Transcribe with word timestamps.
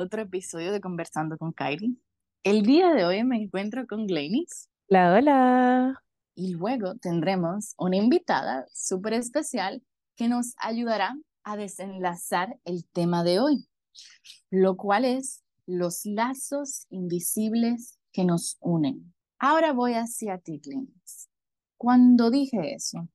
otro 0.00 0.22
episodio 0.22 0.72
de 0.72 0.80
Conversando 0.80 1.36
con 1.36 1.52
Kylie. 1.52 1.94
El 2.42 2.62
día 2.62 2.92
de 2.94 3.04
hoy 3.04 3.22
me 3.22 3.36
encuentro 3.36 3.86
con 3.86 4.06
Glenis. 4.06 4.70
Hola, 4.88 5.14
hola. 5.14 6.02
Y 6.34 6.54
luego 6.54 6.94
tendremos 6.94 7.74
una 7.76 7.96
invitada 7.96 8.66
súper 8.72 9.12
especial 9.12 9.82
que 10.16 10.26
nos 10.28 10.54
ayudará 10.58 11.14
a 11.44 11.56
desenlazar 11.56 12.58
el 12.64 12.86
tema 12.86 13.24
de 13.24 13.40
hoy, 13.40 13.68
lo 14.50 14.76
cual 14.76 15.04
es 15.04 15.42
los 15.66 16.06
lazos 16.06 16.86
invisibles 16.88 17.98
que 18.10 18.24
nos 18.24 18.56
unen. 18.60 19.12
Ahora 19.38 19.72
voy 19.74 19.94
hacia 19.94 20.38
ti, 20.38 20.60
Glenis. 20.64 21.28
Cuando 21.76 22.30
dije 22.30 22.74
eso, 22.74 23.06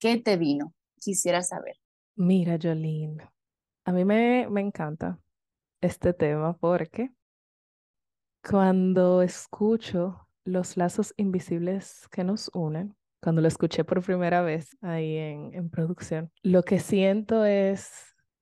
¿qué 0.00 0.18
te 0.18 0.36
vino? 0.36 0.74
Quisiera 0.98 1.42
saber. 1.42 1.76
Mira, 2.16 2.58
Jolene, 2.60 3.30
a 3.84 3.92
mí 3.92 4.04
me, 4.04 4.48
me 4.50 4.60
encanta 4.60 5.20
este 5.80 6.12
tema 6.12 6.56
porque 6.56 7.10
cuando 8.48 9.22
escucho 9.22 10.28
los 10.44 10.76
lazos 10.76 11.12
invisibles 11.16 12.06
que 12.10 12.22
nos 12.24 12.50
unen, 12.54 12.96
cuando 13.20 13.42
lo 13.42 13.48
escuché 13.48 13.84
por 13.84 14.02
primera 14.04 14.42
vez 14.42 14.76
ahí 14.82 15.16
en, 15.16 15.52
en 15.54 15.70
producción, 15.70 16.30
lo 16.42 16.62
que 16.62 16.78
siento 16.78 17.44
es 17.44 17.90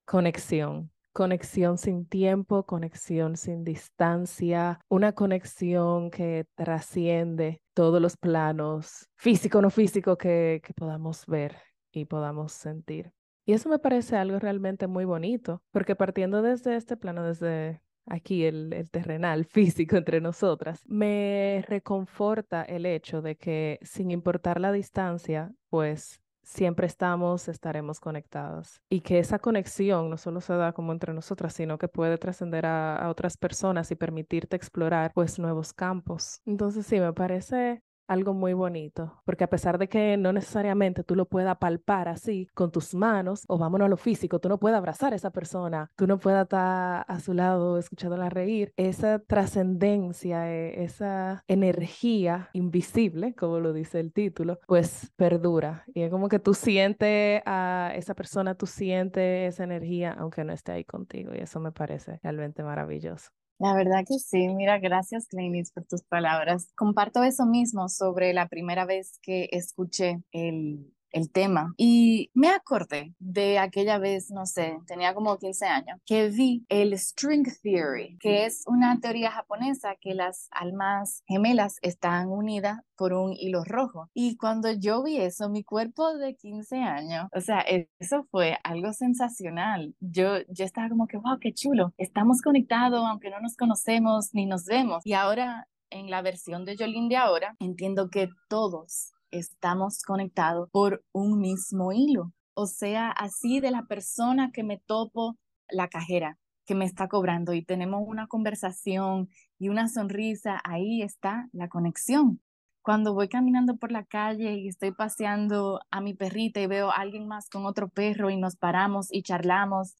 conexión, 0.05 0.91
conexión 1.11 1.77
sin 1.77 2.05
tiempo, 2.05 2.65
conexión 2.65 3.37
sin 3.37 3.63
distancia, 3.63 4.79
una 4.89 5.13
conexión 5.13 6.11
que 6.11 6.45
trasciende 6.55 7.61
todos 7.73 8.01
los 8.01 8.17
planos 8.17 9.07
físico 9.15 9.61
no 9.61 9.69
físico 9.69 10.17
que, 10.17 10.61
que 10.63 10.73
podamos 10.73 11.25
ver 11.25 11.55
y 11.91 12.05
podamos 12.05 12.51
sentir. 12.51 13.11
Y 13.45 13.53
eso 13.53 13.69
me 13.69 13.79
parece 13.79 14.17
algo 14.17 14.39
realmente 14.39 14.87
muy 14.87 15.05
bonito, 15.05 15.61
porque 15.71 15.95
partiendo 15.95 16.41
desde 16.41 16.75
este 16.75 16.97
plano, 16.97 17.23
desde 17.23 17.81
aquí 18.07 18.45
el, 18.45 18.87
terrenal 18.91 19.45
físico 19.45 19.97
entre 19.97 20.21
nosotras, 20.21 20.83
me 20.87 21.63
reconforta 21.67 22.63
el 22.63 22.85
hecho 22.85 23.21
de 23.21 23.37
que 23.37 23.79
sin 23.83 24.11
importar 24.11 24.59
la 24.59 24.71
distancia, 24.71 25.53
pues 25.69 26.21
siempre 26.41 26.85
estamos, 26.85 27.47
estaremos 27.47 27.99
conectados. 27.99 28.81
Y 28.89 29.01
que 29.01 29.19
esa 29.19 29.39
conexión 29.39 30.09
no 30.09 30.17
solo 30.17 30.41
se 30.41 30.53
da 30.53 30.73
como 30.73 30.91
entre 30.91 31.13
nosotras, 31.13 31.53
sino 31.53 31.77
que 31.77 31.87
puede 31.87 32.17
trascender 32.17 32.65
a, 32.65 32.97
a, 32.97 33.09
otras 33.09 33.37
personas 33.37 33.89
y 33.91 33.95
permitirte 33.95 34.55
explorar 34.55 35.11
pues 35.13 35.39
nuevos 35.39 35.73
campos. 35.73 36.41
Entonces 36.45 36.85
sí, 36.85 36.99
me 36.99 37.13
parece 37.13 37.81
algo 38.07 38.33
muy 38.33 38.53
bonito, 38.53 39.21
porque 39.25 39.43
a 39.43 39.49
pesar 39.49 39.77
de 39.77 39.87
que 39.87 40.17
no 40.17 40.33
necesariamente 40.33 41.03
tú 41.03 41.15
lo 41.15 41.25
puedas 41.25 41.57
palpar 41.57 42.07
así 42.07 42.47
con 42.53 42.71
tus 42.71 42.93
manos, 42.93 43.43
o 43.47 43.57
vámonos 43.57 43.85
a 43.85 43.89
lo 43.89 43.97
físico, 43.97 44.39
tú 44.39 44.49
no 44.49 44.59
puedes 44.59 44.77
abrazar 44.77 45.13
a 45.13 45.15
esa 45.15 45.31
persona, 45.31 45.91
tú 45.95 46.07
no 46.07 46.19
puedes 46.19 46.43
estar 46.43 47.05
a 47.07 47.19
su 47.19 47.33
lado 47.33 47.77
escuchándola 47.77 48.29
reír, 48.29 48.73
esa 48.77 49.19
trascendencia, 49.19 50.51
e, 50.51 50.83
esa 50.83 51.43
energía 51.47 52.49
invisible, 52.53 53.33
como 53.35 53.59
lo 53.59 53.73
dice 53.73 53.99
el 53.99 54.13
título, 54.13 54.59
pues 54.67 55.11
perdura. 55.15 55.83
Y 55.93 56.01
es 56.03 56.11
como 56.11 56.29
que 56.29 56.39
tú 56.39 56.53
sientes 56.53 57.41
a 57.45 57.91
esa 57.95 58.13
persona, 58.15 58.55
tú 58.55 58.67
sientes 58.67 59.53
esa 59.53 59.63
energía, 59.63 60.13
aunque 60.17 60.43
no 60.43 60.53
esté 60.53 60.73
ahí 60.73 60.83
contigo, 60.83 61.33
y 61.33 61.39
eso 61.39 61.59
me 61.59 61.71
parece 61.71 62.19
realmente 62.23 62.63
maravilloso. 62.63 63.31
La 63.57 63.73
verdad 63.73 64.03
que 64.07 64.19
sí, 64.19 64.49
mira, 64.49 64.79
gracias 64.79 65.27
Clenis 65.27 65.71
por 65.71 65.85
tus 65.85 66.03
palabras. 66.03 66.67
Comparto 66.75 67.23
eso 67.23 67.45
mismo 67.45 67.87
sobre 67.87 68.33
la 68.33 68.49
primera 68.49 68.85
vez 68.85 69.17
que 69.21 69.47
escuché 69.51 70.21
el, 70.31 70.93
el 71.15 71.31
tema. 71.31 71.73
Y 71.77 72.29
me 72.33 72.49
acordé 72.49 73.15
de 73.19 73.57
aquella 73.57 73.97
vez, 73.97 74.29
no 74.31 74.45
sé, 74.45 74.77
tenía 74.85 75.13
como 75.13 75.37
15 75.37 75.65
años, 75.65 75.99
que 76.05 76.29
vi 76.29 76.65
el 76.69 76.93
String 76.99 77.47
Theory, 77.63 78.17
que 78.19 78.45
es 78.45 78.63
una 78.67 78.99
teoría 78.99 79.31
japonesa 79.31 79.95
que 79.99 80.13
las 80.13 80.49
almas 80.51 81.23
gemelas 81.25 81.77
están 81.81 82.29
unidas 82.29 82.81
por 82.97 83.13
un 83.13 83.33
hilo 83.33 83.63
rojo. 83.63 84.09
Y 84.13 84.35
cuando 84.35 84.71
yo 84.71 85.03
vi 85.03 85.17
eso, 85.17 85.49
mi 85.49 85.63
cuerpo 85.63 86.17
de 86.17 86.35
15 86.35 86.81
años, 86.81 87.27
o 87.33 87.39
sea, 87.39 87.61
eso 87.99 88.27
fue 88.29 88.57
algo 88.63 88.91
sensacional. 88.91 89.95
Yo, 90.01 90.39
yo 90.49 90.65
estaba 90.65 90.89
como 90.89 91.07
que, 91.07 91.17
wow, 91.17 91.39
qué 91.39 91.53
chulo. 91.53 91.93
Estamos 91.97 92.41
conectados, 92.41 93.01
aunque 93.07 93.29
no 93.29 93.39
nos 93.39 93.55
conocemos 93.55 94.29
ni 94.33 94.45
nos 94.45 94.65
vemos. 94.65 95.05
Y 95.05 95.13
ahora 95.13 95.67
en 95.89 96.09
la 96.09 96.21
versión 96.21 96.65
de 96.65 96.75
Jolín 96.77 97.07
de 97.07 97.15
ahora, 97.15 97.55
entiendo 97.59 98.09
que 98.09 98.27
todos 98.49 99.13
estamos 99.31 100.01
conectados 100.03 100.69
por 100.71 101.03
un 101.11 101.39
mismo 101.39 101.91
hilo. 101.91 102.33
O 102.53 102.67
sea, 102.67 103.11
así 103.11 103.59
de 103.59 103.71
la 103.71 103.83
persona 103.83 104.51
que 104.51 104.63
me 104.63 104.77
topo 104.77 105.37
la 105.69 105.87
cajera 105.89 106.37
que 106.65 106.75
me 106.75 106.85
está 106.85 107.07
cobrando 107.07 107.53
y 107.53 107.63
tenemos 107.63 108.03
una 108.05 108.27
conversación 108.27 109.29
y 109.59 109.69
una 109.69 109.87
sonrisa, 109.87 110.59
ahí 110.63 111.01
está 111.01 111.47
la 111.53 111.69
conexión. 111.69 112.41
Cuando 112.81 113.13
voy 113.13 113.29
caminando 113.29 113.77
por 113.77 113.91
la 113.91 114.03
calle 114.03 114.53
y 114.55 114.67
estoy 114.67 114.91
paseando 114.91 115.81
a 115.91 116.01
mi 116.01 116.13
perrita 116.13 116.59
y 116.61 116.67
veo 116.67 116.91
a 116.91 116.95
alguien 116.95 117.27
más 117.27 117.49
con 117.49 117.65
otro 117.65 117.89
perro 117.89 118.29
y 118.29 118.37
nos 118.37 118.55
paramos 118.57 119.07
y 119.11 119.23
charlamos, 119.23 119.95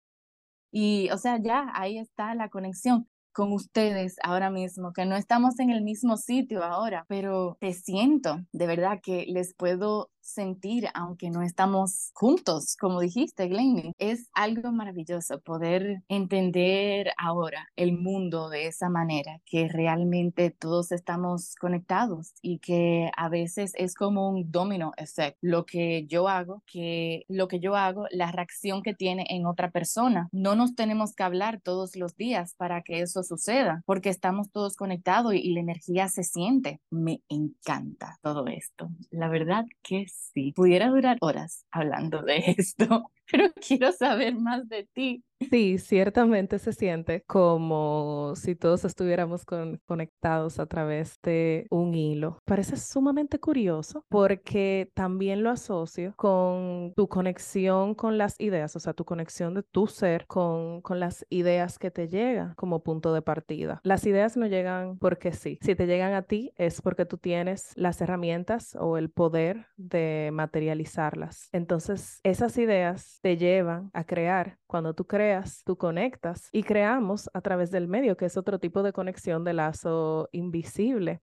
y 0.72 1.10
o 1.12 1.18
sea, 1.18 1.40
ya 1.42 1.72
ahí 1.74 1.98
está 1.98 2.36
la 2.36 2.50
conexión 2.50 3.08
con 3.36 3.52
ustedes 3.52 4.16
ahora 4.24 4.50
mismo, 4.50 4.94
que 4.94 5.06
no 5.06 5.18
estamos 5.18 5.60
en 5.60 5.70
el 5.70 5.84
mismo 5.84 6.16
sitio 6.16 6.64
ahora, 6.64 7.06
pero 7.10 7.58
te 7.60 7.74
siento 7.74 8.40
de 8.54 8.66
verdad 8.66 9.02
que 9.04 9.26
les 9.28 9.54
puedo 9.54 10.10
sentir, 10.26 10.88
aunque 10.94 11.30
no 11.30 11.42
estamos 11.42 12.12
juntos, 12.14 12.76
como 12.76 13.00
dijiste, 13.00 13.48
Glenny. 13.48 13.94
Es 14.00 14.30
algo 14.34 14.72
maravilloso 14.72 15.40
poder 15.40 16.02
entender 16.10 17.12
ahora 17.18 17.70
el 17.76 17.94
mundo 17.94 18.50
de 18.50 18.68
esa 18.68 18.90
manera, 18.90 19.40
que 19.46 19.68
realmente 19.68 20.50
todos 20.52 20.92
estamos 20.92 21.56
conectados 21.56 22.34
y 22.42 22.60
que 22.60 23.12
a 23.16 23.30
veces 23.30 23.74
es 23.76 23.96
como 23.96 24.30
un 24.30 24.52
domino 24.52 24.92
effect. 24.98 25.38
Lo 25.42 25.66
que 25.66 26.06
yo 26.08 26.28
hago, 26.28 26.64
que 26.66 27.26
lo 27.28 27.48
que 27.48 27.60
yo 27.60 27.76
hago, 27.76 28.06
la 28.12 28.32
reacción 28.32 28.82
que 28.82 28.94
tiene 28.94 29.26
en 29.30 29.46
otra 29.46 29.72
persona. 29.72 30.28
No 30.32 30.56
nos 30.56 30.76
tenemos 30.76 31.14
que 31.14 31.24
hablar 31.24 31.62
todos 31.62 31.96
los 31.96 32.16
días 32.16 32.56
para 32.56 32.82
que 32.82 33.02
eso 33.02 33.24
suceda, 33.24 33.84
porque 33.86 34.10
estamos 34.10 34.52
todos 34.52 34.76
conectados 34.76 35.34
y, 35.34 35.38
y 35.38 35.54
la 35.54 35.60
energía 35.60 36.08
se 36.08 36.24
siente. 36.24 36.82
Me 36.90 37.22
encanta 37.30 38.18
todo 38.22 38.48
esto. 38.48 38.90
La 39.12 39.30
verdad 39.30 39.66
que 39.84 40.08
sí, 40.34 40.52
pudiera 40.54 40.90
durar 40.90 41.18
horas 41.22 41.66
hablando 41.72 42.22
de 42.22 42.56
esto, 42.58 43.12
pero 43.32 43.52
quiero 43.66 43.92
saber 43.92 44.36
más 44.36 44.68
de 44.68 44.88
ti. 44.94 45.24
Sí, 45.50 45.78
ciertamente 45.78 46.60
se 46.60 46.72
siente 46.72 47.24
como 47.28 48.34
si 48.36 48.56
todos 48.56 48.86
estuviéramos 48.86 49.44
con, 49.46 49.82
conectados 49.86 50.60
a 50.60 50.66
través 50.66 51.20
de 51.24 51.68
un 51.70 51.94
hilo. 51.94 52.40
Parece 52.46 52.78
sumamente 52.78 53.40
curioso 53.40 54.06
porque 54.10 54.90
también 54.94 55.44
lo 55.44 55.50
asocio 55.50 56.14
con 56.16 56.94
tu 56.96 57.10
conexión 57.10 57.96
con 57.96 58.18
las 58.18 58.40
ideas, 58.40 58.76
o 58.78 58.80
sea, 58.80 58.94
tu 58.94 59.04
conexión 59.04 59.54
de 59.54 59.64
tu 59.64 59.88
ser 59.88 60.26
con, 60.26 60.82
con 60.82 61.00
las 61.02 61.26
ideas 61.30 61.78
que 61.80 61.92
te 61.92 62.08
llegan 62.08 62.54
como 62.56 62.82
punto 62.82 63.14
de 63.14 63.22
partida. 63.22 63.82
Las 63.84 64.06
ideas 64.06 64.38
no 64.38 64.48
llegan 64.48 64.98
porque 64.98 65.34
sí. 65.34 65.60
Si 65.62 65.76
te 65.76 65.86
llegan 65.86 66.14
a 66.14 66.22
ti 66.22 66.54
es 66.56 66.82
porque 66.82 67.06
tú 67.06 67.18
tienes 67.18 67.72
las 67.76 68.00
herramientas 68.00 68.76
o 68.80 68.98
el 68.98 69.10
poder 69.10 69.68
de 69.76 70.30
materializarlas. 70.34 71.50
Entonces, 71.52 72.20
esas 72.24 72.58
ideas 72.58 73.15
te 73.26 73.38
llevan 73.38 73.90
a 73.92 74.04
crear. 74.04 74.60
Cuando 74.68 74.94
tú 74.94 75.08
creas, 75.08 75.64
tú 75.66 75.78
conectas 75.78 76.48
y 76.52 76.62
creamos 76.62 77.28
a 77.34 77.42
través 77.42 77.72
del 77.72 77.88
medio, 77.88 78.18
que 78.18 78.26
es 78.26 78.38
otro 78.38 78.60
tipo 78.60 78.84
de 78.84 78.94
conexión 78.94 79.44
de 79.44 79.54
lazo 79.54 80.30
invisible. 80.32 81.24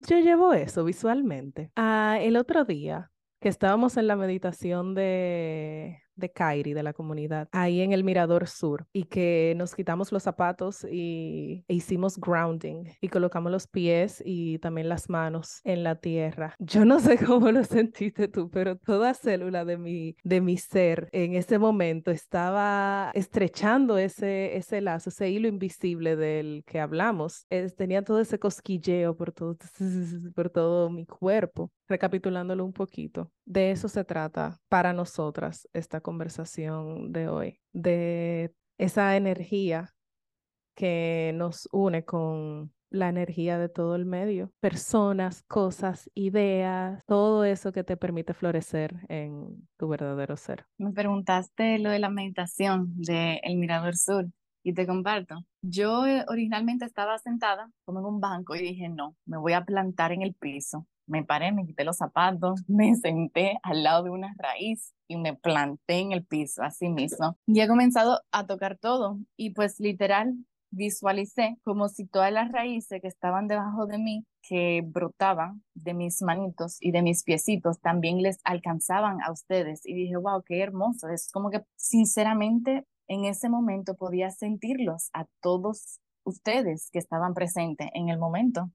Yo 0.00 0.18
llevo 0.18 0.54
eso 0.54 0.82
visualmente. 0.82 1.70
Ah, 1.76 2.16
el 2.22 2.38
otro 2.38 2.64
día 2.64 3.10
que 3.38 3.50
estábamos 3.50 3.98
en 3.98 4.06
la 4.06 4.16
meditación 4.16 4.94
de 4.94 6.00
de 6.16 6.30
Kairi, 6.30 6.74
de 6.74 6.82
la 6.82 6.92
comunidad, 6.92 7.48
ahí 7.52 7.80
en 7.80 7.92
el 7.92 8.04
Mirador 8.04 8.46
Sur, 8.48 8.86
y 8.92 9.04
que 9.04 9.54
nos 9.56 9.74
quitamos 9.74 10.12
los 10.12 10.22
zapatos 10.22 10.84
y 10.84 11.64
e 11.68 11.74
hicimos 11.74 12.18
grounding 12.18 12.84
y 13.00 13.08
colocamos 13.08 13.52
los 13.52 13.66
pies 13.66 14.22
y 14.24 14.58
también 14.58 14.88
las 14.88 15.08
manos 15.08 15.60
en 15.64 15.82
la 15.82 15.96
tierra. 15.96 16.54
Yo 16.58 16.84
no 16.84 17.00
sé 17.00 17.16
cómo 17.26 17.50
lo 17.50 17.64
sentiste 17.64 18.28
tú, 18.28 18.50
pero 18.50 18.76
toda 18.76 19.14
célula 19.14 19.64
de 19.64 19.78
mi, 19.78 20.16
de 20.22 20.40
mi 20.40 20.56
ser 20.56 21.08
en 21.12 21.34
ese 21.34 21.58
momento 21.58 22.10
estaba 22.10 23.10
estrechando 23.14 23.98
ese, 23.98 24.56
ese 24.56 24.80
lazo, 24.80 25.10
ese 25.10 25.30
hilo 25.30 25.48
invisible 25.48 26.16
del 26.16 26.64
que 26.66 26.80
hablamos. 26.80 27.46
Es, 27.50 27.74
tenía 27.74 28.02
todo 28.02 28.20
ese 28.20 28.38
cosquilleo 28.38 29.16
por 29.16 29.32
todo, 29.32 29.56
por 30.34 30.50
todo 30.50 30.90
mi 30.90 31.06
cuerpo. 31.06 31.70
Recapitulándolo 31.88 32.64
un 32.64 32.72
poquito, 32.72 33.30
de 33.44 33.70
eso 33.70 33.88
se 33.88 34.04
trata 34.04 34.58
para 34.68 34.92
nosotras 34.92 35.68
esta 35.72 36.00
conversación 36.02 37.12
de 37.12 37.28
hoy, 37.28 37.60
de 37.72 38.54
esa 38.78 39.16
energía 39.16 39.94
que 40.74 41.32
nos 41.34 41.68
une 41.72 42.04
con 42.04 42.72
la 42.92 43.08
energía 43.08 43.58
de 43.58 43.68
todo 43.68 43.96
el 43.96 44.04
medio, 44.04 44.52
personas, 44.60 45.42
cosas, 45.44 46.10
ideas, 46.14 47.02
todo 47.06 47.44
eso 47.44 47.72
que 47.72 47.84
te 47.84 47.96
permite 47.96 48.34
florecer 48.34 48.94
en 49.08 49.66
tu 49.78 49.88
verdadero 49.88 50.36
ser. 50.36 50.66
Me 50.78 50.92
preguntaste 50.92 51.78
lo 51.78 51.90
de 51.90 51.98
la 51.98 52.10
meditación 52.10 52.92
de 52.96 53.40
El 53.42 53.56
Mirador 53.56 53.96
Sur 53.96 54.26
y 54.62 54.74
te 54.74 54.86
comparto. 54.86 55.44
Yo 55.62 56.06
eh, 56.06 56.24
originalmente 56.28 56.84
estaba 56.84 57.18
sentada 57.18 57.70
como 57.84 58.00
en 58.00 58.06
un 58.06 58.20
banco 58.20 58.54
y 58.54 58.60
dije, 58.60 58.88
no, 58.88 59.16
me 59.24 59.38
voy 59.38 59.54
a 59.54 59.64
plantar 59.64 60.12
en 60.12 60.22
el 60.22 60.34
piso. 60.34 60.86
Me 61.06 61.24
paré, 61.24 61.52
me 61.52 61.66
quité 61.66 61.84
los 61.84 61.96
zapatos, 61.96 62.62
me 62.68 62.94
senté 62.96 63.58
al 63.62 63.82
lado 63.82 64.04
de 64.04 64.10
una 64.10 64.34
raíz 64.38 64.92
y 65.08 65.16
me 65.16 65.34
planté 65.34 65.98
en 65.98 66.12
el 66.12 66.24
piso, 66.24 66.62
así 66.62 66.88
mismo. 66.88 67.36
Y 67.46 67.60
he 67.60 67.68
comenzado 67.68 68.20
a 68.30 68.46
tocar 68.46 68.78
todo 68.78 69.18
y 69.36 69.50
pues 69.50 69.78
literal 69.80 70.34
visualicé 70.72 71.58
como 71.64 71.88
si 71.88 72.06
todas 72.06 72.32
las 72.32 72.50
raíces 72.50 73.00
que 73.00 73.08
estaban 73.08 73.46
debajo 73.46 73.86
de 73.86 73.98
mí, 73.98 74.26
que 74.42 74.82
brotaban 74.84 75.62
de 75.74 75.94
mis 75.94 76.22
manitos 76.22 76.78
y 76.80 76.90
de 76.90 77.02
mis 77.02 77.22
piecitos, 77.22 77.80
también 77.80 78.22
les 78.22 78.40
alcanzaban 78.44 79.20
a 79.22 79.30
ustedes. 79.30 79.82
Y 79.84 79.94
dije, 79.94 80.16
wow, 80.16 80.42
qué 80.42 80.60
hermoso. 80.60 81.08
Es 81.08 81.30
como 81.30 81.50
que 81.50 81.62
sinceramente 81.76 82.86
en 83.06 83.26
ese 83.26 83.48
momento 83.48 83.94
podía 83.94 84.30
sentirlos 84.30 85.10
a 85.12 85.26
todos 85.40 86.00
ustedes 86.24 86.88
que 86.90 86.98
estaban 86.98 87.34
presentes 87.34 87.88
en 87.94 88.08
el 88.08 88.18
momento. 88.18 88.70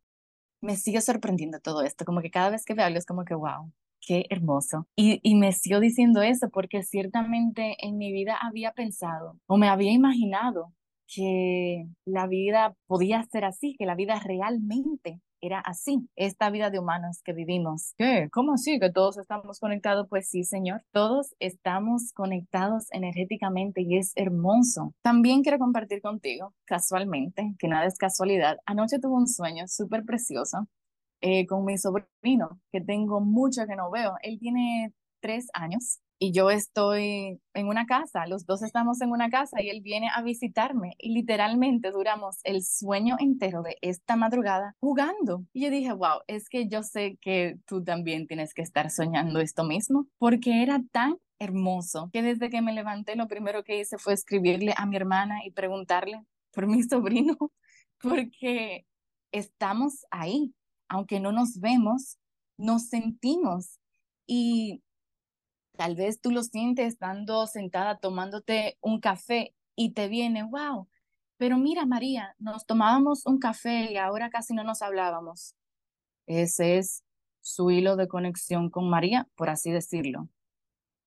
Me 0.62 0.75
sigue 0.75 1.01
sorprendiendo 1.01 1.59
todo 1.59 1.83
esto, 1.83 2.06
como 2.06 2.21
que 2.21 2.31
cada 2.31 2.50
vez 2.50 2.65
que 2.65 2.74
veo 2.74 2.86
algo 2.86 2.98
es 2.98 3.06
como 3.06 3.25
que, 3.25 3.36
wow, 3.36 3.71
qué 4.01 4.25
hermoso. 4.30 4.88
Y, 4.95 5.19
y 5.24 5.36
me 5.36 5.51
sigo 5.54 5.80
diciendo 5.80 6.21
eso 6.21 6.50
porque 6.50 6.83
ciertamente 6.83 7.75
en 7.80 7.98
mi 7.98 8.12
vida 8.12 8.38
había 8.42 8.71
pensado 8.71 9.38
o 9.48 9.57
me 9.57 9.69
había 9.69 9.92
imaginado 9.92 10.74
que 11.07 11.86
la 12.06 12.27
vida 12.27 12.75
podía 12.88 13.24
ser 13.31 13.45
así, 13.45 13.75
que 13.77 13.86
la 13.86 13.95
vida 13.95 14.19
realmente 14.19 15.21
era 15.42 15.60
así, 15.60 16.07
esta 16.16 16.50
vida 16.50 16.69
de 16.69 16.80
humanos 16.80 17.22
que 17.24 17.34
vivimos. 17.34 17.94
¿Qué? 17.98 18.30
¿Cómo 18.31 18.54
así? 18.54 18.80
¿Que 18.80 18.92
todos 18.92 19.18
estamos 19.18 19.60
conectados? 19.60 20.07
Pues 20.10 20.30
sí, 20.30 20.44
Señor, 20.44 20.84
todos 20.92 21.36
estamos 21.39 22.12
conectados 22.13 22.86
energéticamente 22.92 23.81
y 23.81 23.98
es 23.98 24.13
hermoso. 24.16 24.94
También 25.01 25.44
quiero 25.44 25.60
compartir 25.60 26.01
contigo, 26.01 26.54
casualmente, 26.66 27.54
que 27.60 27.68
nada 27.68 27.86
es 27.86 27.98
casualidad, 27.98 28.57
anoche 28.66 29.00
tuve 29.00 29.13
un 29.16 29.28
sueño 29.28 29.66
súper 29.68 30.04
precioso 30.04 30.68
eh, 31.22 31.48
con 31.48 31.66
mi 31.66 31.78
sobrino, 31.78 32.60
que 32.72 32.81
tengo 32.81 33.22
mucho 33.22 33.66
que 33.68 33.75
no 33.75 33.90
veo. 33.90 34.16
Él 34.22 34.40
tiene 34.40 34.94
tres 35.19 35.48
años 35.54 36.00
y 36.19 36.31
yo 36.31 36.50
estoy 36.50 37.40
en 37.54 37.68
una 37.68 37.86
casa, 37.86 38.25
los 38.28 38.46
dos 38.46 38.64
estamos 38.64 39.02
en 39.02 39.12
una 39.12 39.30
casa 39.30 39.62
y 39.62 39.69
él 39.69 39.81
viene 39.81 40.10
a 40.16 40.22
visitarme 40.22 40.96
y 40.98 41.14
literalmente 41.14 41.92
duramos 41.92 42.38
el 42.44 42.64
sueño 42.64 43.18
entero 43.19 43.62
de 43.62 43.78
esta 43.81 44.16
madrugada 44.16 44.75
jugando. 44.80 45.46
Y 45.54 45.64
yo 45.64 45.69
dije, 45.69 45.94
wow, 45.94 46.22
es 46.28 46.50
que 46.50 46.68
yo 46.68 46.81
sé 46.81 47.18
que 47.22 47.58
tú 47.66 47.84
también 47.84 48.28
tienes 48.28 48.54
que 48.54 48.64
estar 48.64 48.90
soñando 48.90 49.40
esto 49.40 49.64
mismo, 49.64 50.08
porque 50.18 50.64
era 50.64 50.81
tan 50.92 51.18
hermoso 51.40 52.10
que 52.12 52.24
desde 52.24 52.50
que 52.50 52.62
me 52.62 52.74
levanté 52.74 53.16
lo 53.16 53.28
primero 53.28 53.64
que 53.64 53.80
hice 53.80 54.00
fue 54.00 54.14
escribirle 54.14 54.74
a 54.75 54.88
mi 54.88 54.96
hermana 54.96 55.46
y 55.46 55.52
preguntarle 55.52 56.24
por 56.52 56.66
mi 56.66 56.81
sobrino, 56.84 57.38
porque 58.02 58.86
estamos 59.31 60.06
ahí, 60.10 60.54
aunque 60.88 61.19
no 61.19 61.31
nos 61.31 61.60
vemos, 61.60 62.18
nos 62.58 62.88
sentimos. 62.88 63.80
Y 64.25 64.81
Tal 65.77 65.95
vez 65.95 66.19
tú 66.19 66.31
lo 66.31 66.41
sientes 66.41 66.88
estando 66.88 67.45
sentada 67.45 68.00
tomándote 68.00 68.79
un 68.81 69.00
café 69.00 69.53
y 69.75 69.94
te 69.94 70.07
viene, 70.07 70.41
wow, 70.41 70.88
pero 71.38 71.57
mira 71.57 71.85
María, 71.85 72.35
nos 72.39 72.65
tomábamos 72.65 73.27
un 73.27 73.38
café 73.38 73.91
y 73.91 73.97
ahora 73.97 74.31
casi 74.31 74.56
no 74.56 74.63
nos 74.63 74.81
hablábamos. 74.81 75.56
Ese 76.25 76.79
es 76.79 77.03
su 77.41 77.69
hilo 77.69 77.95
de 77.95 78.07
conexión 78.07 78.71
con 78.71 78.89
María, 78.89 79.27
por 79.35 79.50
así 79.50 79.69
decirlo, 79.71 80.27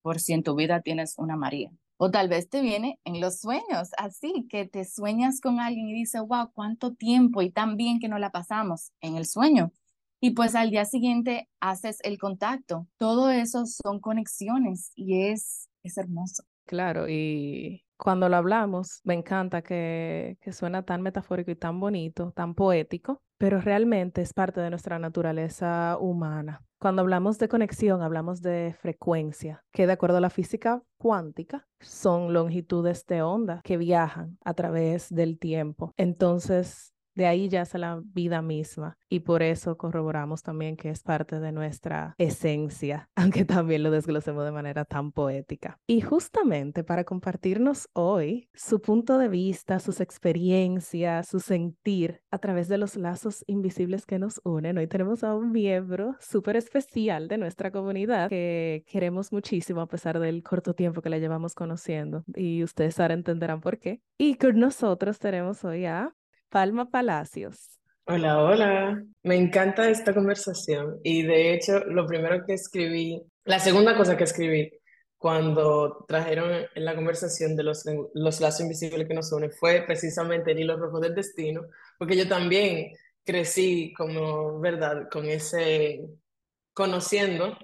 por 0.03 0.21
si 0.21 0.35
en 0.35 0.45
tu 0.45 0.55
vida 0.55 0.83
tienes 0.83 1.19
una 1.19 1.37
María. 1.37 1.73
O 1.97 2.13
tal 2.13 2.29
vez 2.29 2.49
te 2.49 2.63
viene 2.63 3.01
en 3.05 3.21
los 3.21 3.41
sueños, 3.41 3.91
así 3.99 4.47
que 4.49 4.67
te 4.67 4.85
sueñas 4.85 5.41
con 5.41 5.59
alguien 5.59 5.89
y 5.89 5.95
dices, 5.95 6.23
wow, 6.25 6.53
cuánto 6.55 6.95
tiempo 6.95 7.43
y 7.43 7.51
tan 7.51 7.77
bien 7.77 7.99
que 7.99 8.09
nos 8.09 8.21
la 8.21 8.31
pasamos 8.31 8.93
en 9.01 9.17
el 9.17 9.27
sueño 9.27 9.73
y 10.21 10.33
pues 10.33 10.55
al 10.55 10.71
día 10.71 10.85
siguiente 10.85 11.49
haces 11.61 11.99
el 12.03 12.19
contacto. 12.19 12.87
Todo 12.99 13.31
eso 13.31 13.65
son 13.67 14.01
conexiones 14.01 14.93
y 14.95 15.29
es, 15.29 15.69
es 15.83 15.97
hermoso. 15.97 16.45
Claro, 16.67 17.09
y 17.09 17.85
cuando 17.97 18.29
lo 18.29 18.37
hablamos, 18.37 19.01
me 19.05 19.15
encanta 19.15 19.63
que, 19.63 20.39
que 20.41 20.53
suena 20.53 20.85
tan 20.85 21.03
metafórico 21.03 21.51
y 21.51 21.57
tan 21.57 21.81
bonito, 21.81 22.33
tan 22.33 22.55
poético, 22.55 23.23
pero 23.39 23.61
realmente 23.61 24.23
es 24.23 24.33
parte 24.33 24.61
de 24.61 24.71
nuestra 24.71 24.99
naturaleza 24.99 25.97
humana. 25.99 26.63
Cuando 26.79 27.03
hablamos 27.03 27.39
de 27.39 27.49
conexión, 27.49 28.01
hablamos 28.01 28.41
de 28.41 28.75
frecuencia, 28.81 29.65
que 29.73 29.87
de 29.87 29.93
acuerdo 29.93 30.19
a 30.19 30.21
la 30.21 30.31
física 30.31 30.83
cuántica 30.99 31.67
son 31.81 32.33
longitudes 32.33 33.05
de 33.07 33.23
onda 33.23 33.61
que 33.65 33.77
viajan 33.77 34.39
a 34.45 34.55
través 34.55 35.09
del 35.11 35.39
tiempo. 35.39 35.93
Entonces, 35.97 36.95
de 37.21 37.27
ahí 37.27 37.51
ya 37.51 37.61
yace 37.61 37.77
la 37.77 38.01
vida 38.03 38.41
misma 38.41 38.97
y 39.11 39.21
por 39.21 39.43
eso 39.43 39.77
corroboramos 39.77 40.43
también 40.43 40.77
que 40.77 40.89
es 40.89 41.03
parte 41.03 41.39
de 41.39 41.53
nuestra 41.53 42.15
esencia, 42.17 43.11
aunque 43.15 43.45
también 43.45 43.83
lo 43.83 43.91
desglosemos 43.91 44.43
de 44.47 44.53
manera 44.53 44.87
tan 44.87 45.13
poética. 45.13 45.79
Y 45.87 46.01
justamente 46.01 46.83
para 46.83 47.05
compartirnos 47.05 47.91
hoy 47.93 48.49
su 48.55 48.81
punto 48.81 49.19
de 49.19 49.29
vista, 49.29 49.81
sus 49.81 50.01
experiencias, 50.01 51.29
su 51.29 51.41
sentir 51.41 52.23
a 52.31 52.39
través 52.39 52.69
de 52.69 52.79
los 52.79 52.97
lazos 52.97 53.45
invisibles 53.47 54.07
que 54.07 54.19
nos 54.19 54.41
unen, 54.43 54.79
hoy 54.79 54.87
tenemos 54.87 55.23
a 55.23 55.35
un 55.35 55.53
miembro 55.53 56.17
súper 56.21 56.57
especial 56.57 57.29
de 57.29 57.37
nuestra 57.37 57.71
comunidad 57.71 58.31
que 58.31 58.85
queremos 58.87 59.31
muchísimo 59.31 59.83
a 59.83 59.89
pesar 59.89 60.21
del 60.21 60.43
corto 60.43 60.73
tiempo 60.73 61.03
que 61.03 61.11
la 61.11 61.19
llevamos 61.19 61.55
conociendo 61.55 62.25
y 62.35 62.65
ustedes 62.65 62.99
ahora 62.99 63.13
entenderán 63.13 63.61
por 63.61 63.79
qué. 63.79 64.01
Y 64.17 64.37
con 64.37 64.59
nosotros 64.59 65.19
tenemos 65.19 65.65
hoy 65.65 65.85
a 65.85 66.15
Palma 66.51 66.91
Palacios. 66.91 67.79
Hola, 68.07 68.43
hola. 68.43 69.05
Me 69.23 69.37
encanta 69.37 69.89
esta 69.89 70.13
conversación 70.13 70.99
y 71.05 71.23
de 71.23 71.55
hecho 71.55 71.79
lo 71.85 72.07
primero 72.07 72.45
que 72.45 72.55
escribí, 72.55 73.23
la 73.45 73.61
segunda 73.61 73.97
cosa 73.97 74.17
que 74.17 74.25
escribí 74.25 74.73
cuando 75.17 76.05
trajeron 76.09 76.67
en 76.75 76.85
la 76.85 76.97
conversación 76.97 77.55
de 77.55 77.63
los, 77.63 77.85
los 78.15 78.41
lazos 78.41 78.63
invisibles 78.63 79.07
que 79.07 79.15
nos 79.15 79.31
unen 79.33 79.53
fue 79.53 79.83
precisamente 79.87 80.51
el 80.51 80.59
hilo 80.59 80.77
rojo 80.77 80.99
del 80.99 81.15
destino, 81.15 81.63
porque 81.99 82.17
yo 82.17 82.27
también 82.27 82.93
crecí 83.25 83.93
como, 83.97 84.59
¿verdad?, 84.59 85.09
con 85.09 85.27
ese, 85.27 86.01
conociendo 86.73 87.57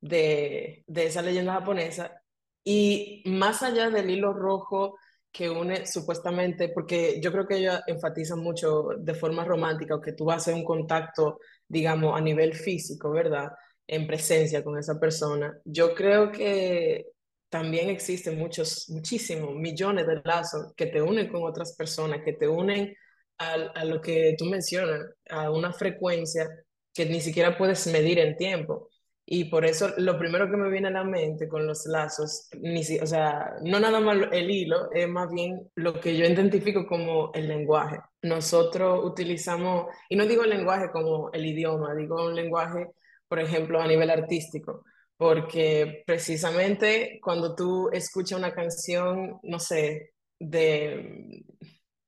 de, 0.00 0.82
de 0.88 1.06
esa 1.06 1.22
leyenda 1.22 1.52
japonesa 1.52 2.20
y 2.64 3.22
más 3.26 3.62
allá 3.62 3.90
del 3.90 4.10
hilo 4.10 4.32
rojo 4.32 4.96
que 5.34 5.50
une 5.50 5.84
supuestamente, 5.84 6.68
porque 6.68 7.20
yo 7.20 7.32
creo 7.32 7.46
que 7.46 7.56
ella 7.56 7.82
enfatiza 7.88 8.36
mucho 8.36 8.90
de 8.98 9.14
forma 9.14 9.44
romántica, 9.44 9.96
o 9.96 10.00
que 10.00 10.12
tú 10.12 10.26
vas 10.26 10.36
a 10.36 10.38
hacer 10.38 10.54
un 10.54 10.64
contacto, 10.64 11.40
digamos, 11.66 12.16
a 12.16 12.20
nivel 12.20 12.54
físico, 12.54 13.10
¿verdad? 13.10 13.48
En 13.86 14.06
presencia 14.06 14.62
con 14.62 14.78
esa 14.78 15.00
persona. 15.00 15.60
Yo 15.64 15.92
creo 15.94 16.30
que 16.30 17.06
también 17.48 17.90
existen 17.90 18.38
muchos, 18.38 18.88
muchísimos, 18.90 19.56
millones 19.56 20.06
de 20.06 20.22
lazos 20.24 20.72
que 20.76 20.86
te 20.86 21.02
unen 21.02 21.28
con 21.28 21.42
otras 21.42 21.74
personas, 21.76 22.20
que 22.24 22.34
te 22.34 22.46
unen 22.46 22.94
a, 23.38 23.54
a 23.54 23.84
lo 23.84 24.00
que 24.00 24.36
tú 24.38 24.44
mencionas, 24.44 25.00
a 25.30 25.50
una 25.50 25.72
frecuencia 25.72 26.48
que 26.92 27.06
ni 27.06 27.20
siquiera 27.20 27.58
puedes 27.58 27.88
medir 27.88 28.20
en 28.20 28.36
tiempo. 28.36 28.88
Y 29.26 29.44
por 29.46 29.64
eso 29.64 29.90
lo 29.96 30.18
primero 30.18 30.50
que 30.50 30.56
me 30.56 30.68
viene 30.70 30.88
a 30.88 30.90
la 30.90 31.04
mente 31.04 31.48
con 31.48 31.66
los 31.66 31.86
lazos, 31.86 32.48
ni 32.60 32.80
o 33.00 33.06
sea, 33.06 33.54
no 33.62 33.80
nada 33.80 33.98
más 34.00 34.18
el 34.32 34.50
hilo, 34.50 34.92
es 34.92 35.08
más 35.08 35.30
bien 35.30 35.70
lo 35.76 35.98
que 35.98 36.16
yo 36.16 36.26
identifico 36.26 36.86
como 36.86 37.32
el 37.32 37.48
lenguaje. 37.48 38.00
Nosotros 38.22 39.02
utilizamos, 39.04 39.86
y 40.10 40.16
no 40.16 40.26
digo 40.26 40.44
el 40.44 40.50
lenguaje 40.50 40.90
como 40.90 41.30
el 41.32 41.46
idioma, 41.46 41.94
digo 41.94 42.26
un 42.26 42.34
lenguaje, 42.34 42.88
por 43.26 43.40
ejemplo, 43.40 43.80
a 43.80 43.86
nivel 43.86 44.10
artístico, 44.10 44.84
porque 45.16 46.02
precisamente 46.06 47.18
cuando 47.22 47.54
tú 47.54 47.88
escuchas 47.92 48.38
una 48.38 48.52
canción, 48.52 49.40
no 49.42 49.58
sé, 49.58 50.12
de, 50.38 51.44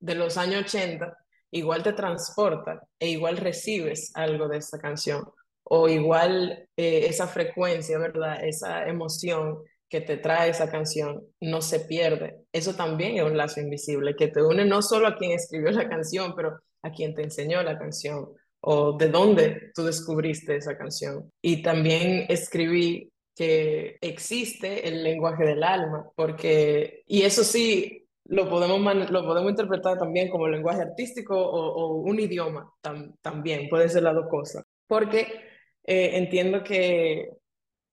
de 0.00 0.14
los 0.14 0.37
años 0.37 0.64
80, 0.66 1.16
igual 1.52 1.82
te 1.82 1.94
transporta 1.94 2.82
e 2.99 3.08
igual 3.08 3.38
recibes 3.38 4.12
algo 4.14 4.49
de 4.49 4.58
esa 4.58 4.78
canción 4.78 5.25
o 5.68 5.88
igual 5.88 6.68
eh, 6.76 7.06
esa 7.08 7.26
frecuencia, 7.26 7.99
¿verdad? 7.99 8.44
Esa 8.44 8.87
emoción 8.88 9.58
que 9.88 10.00
te 10.00 10.16
trae 10.16 10.50
esa 10.50 10.70
canción 10.70 11.25
no 11.40 11.62
se 11.62 11.80
pierde. 11.80 12.44
Eso 12.52 12.75
también 12.75 13.16
es 13.16 13.23
un 13.23 13.37
lazo 13.37 13.61
invisible 13.61 14.16
que 14.16 14.28
te 14.28 14.42
une 14.42 14.64
no 14.64 14.82
solo 14.82 15.08
a 15.08 15.16
quien 15.16 15.32
escribió 15.32 15.70
la 15.70 15.88
canción, 15.88 16.35
pero 16.35 16.58
a 16.82 16.90
quien 16.90 17.14
te 17.14 17.23
enseñó 17.23 17.62
la 17.62 17.78
canción 17.78 18.28
o 18.61 18.96
de 18.96 19.08
dónde 19.08 19.70
tú 19.75 19.85
descubriste 19.85 20.56
esa 20.56 20.76
canción. 20.76 21.30
Y 21.42 21.62
también 21.62 22.26
escribí 22.28 23.12
que 23.35 23.99
existe 24.00 24.88
el 24.88 25.04
lenguaje 25.04 25.44
del 25.44 25.62
alma, 25.62 26.08
porque, 26.16 27.02
y 27.06 27.23
eso 27.23 27.44
sí, 27.44 28.08
lo 28.25 28.49
podemos, 28.49 29.11
lo 29.11 29.25
podemos 29.25 29.50
interpretar 29.50 29.99
también 29.99 30.30
como 30.30 30.49
lenguaje 30.49 30.82
artístico 30.82 31.37
o, 31.38 31.96
un 32.00 32.18
idioma 32.18 32.73
también, 33.20 33.68
pueden 33.68 33.90
ser 33.90 34.02
las 34.02 34.14
dos 34.14 34.26
cosas, 34.28 34.64
porque 34.88 35.26
eh, 35.87 36.16
entiendo 36.19 36.64
que 36.64 37.31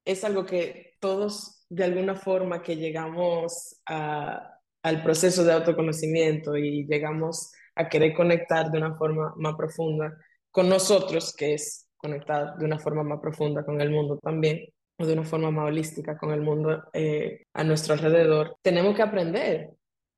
es 0.03 0.23
algo 0.23 0.45
que 0.45 0.95
todos 0.99 1.65
de 1.69 1.83
alguna 1.83 2.15
forma 2.15 2.61
que 2.61 2.75
llegamos 2.75 3.81
al 3.85 5.03
proceso 5.03 5.43
de 5.43 5.53
autoconocimiento 5.53 6.57
y 6.57 6.85
llegamos 6.87 7.51
a 7.75 7.87
querer 7.89 8.13
conectar 8.13 8.71
de 8.71 8.77
una 8.79 8.95
forma 8.95 9.33
más 9.37 9.55
profunda 9.55 10.17
con 10.51 10.69
nosotros, 10.69 11.33
que 11.35 11.53
es 11.53 11.89
conectar 11.97 12.57
de 12.57 12.65
una 12.65 12.79
forma 12.79 13.03
más 13.03 13.19
profunda 13.19 13.63
con 13.63 13.79
el 13.79 13.89
mundo 13.89 14.19
también, 14.21 14.65
o 14.97 15.05
de 15.05 15.13
una 15.13 15.23
forma 15.23 15.51
más 15.51 15.67
holística 15.67 16.17
con 16.17 16.31
el 16.31 16.41
mundo 16.41 16.83
eh, 16.93 17.45
a 17.53 17.63
nuestro 17.63 17.93
alrededor, 17.93 18.57
tenemos 18.61 18.95
que 18.95 19.01
aprender 19.01 19.69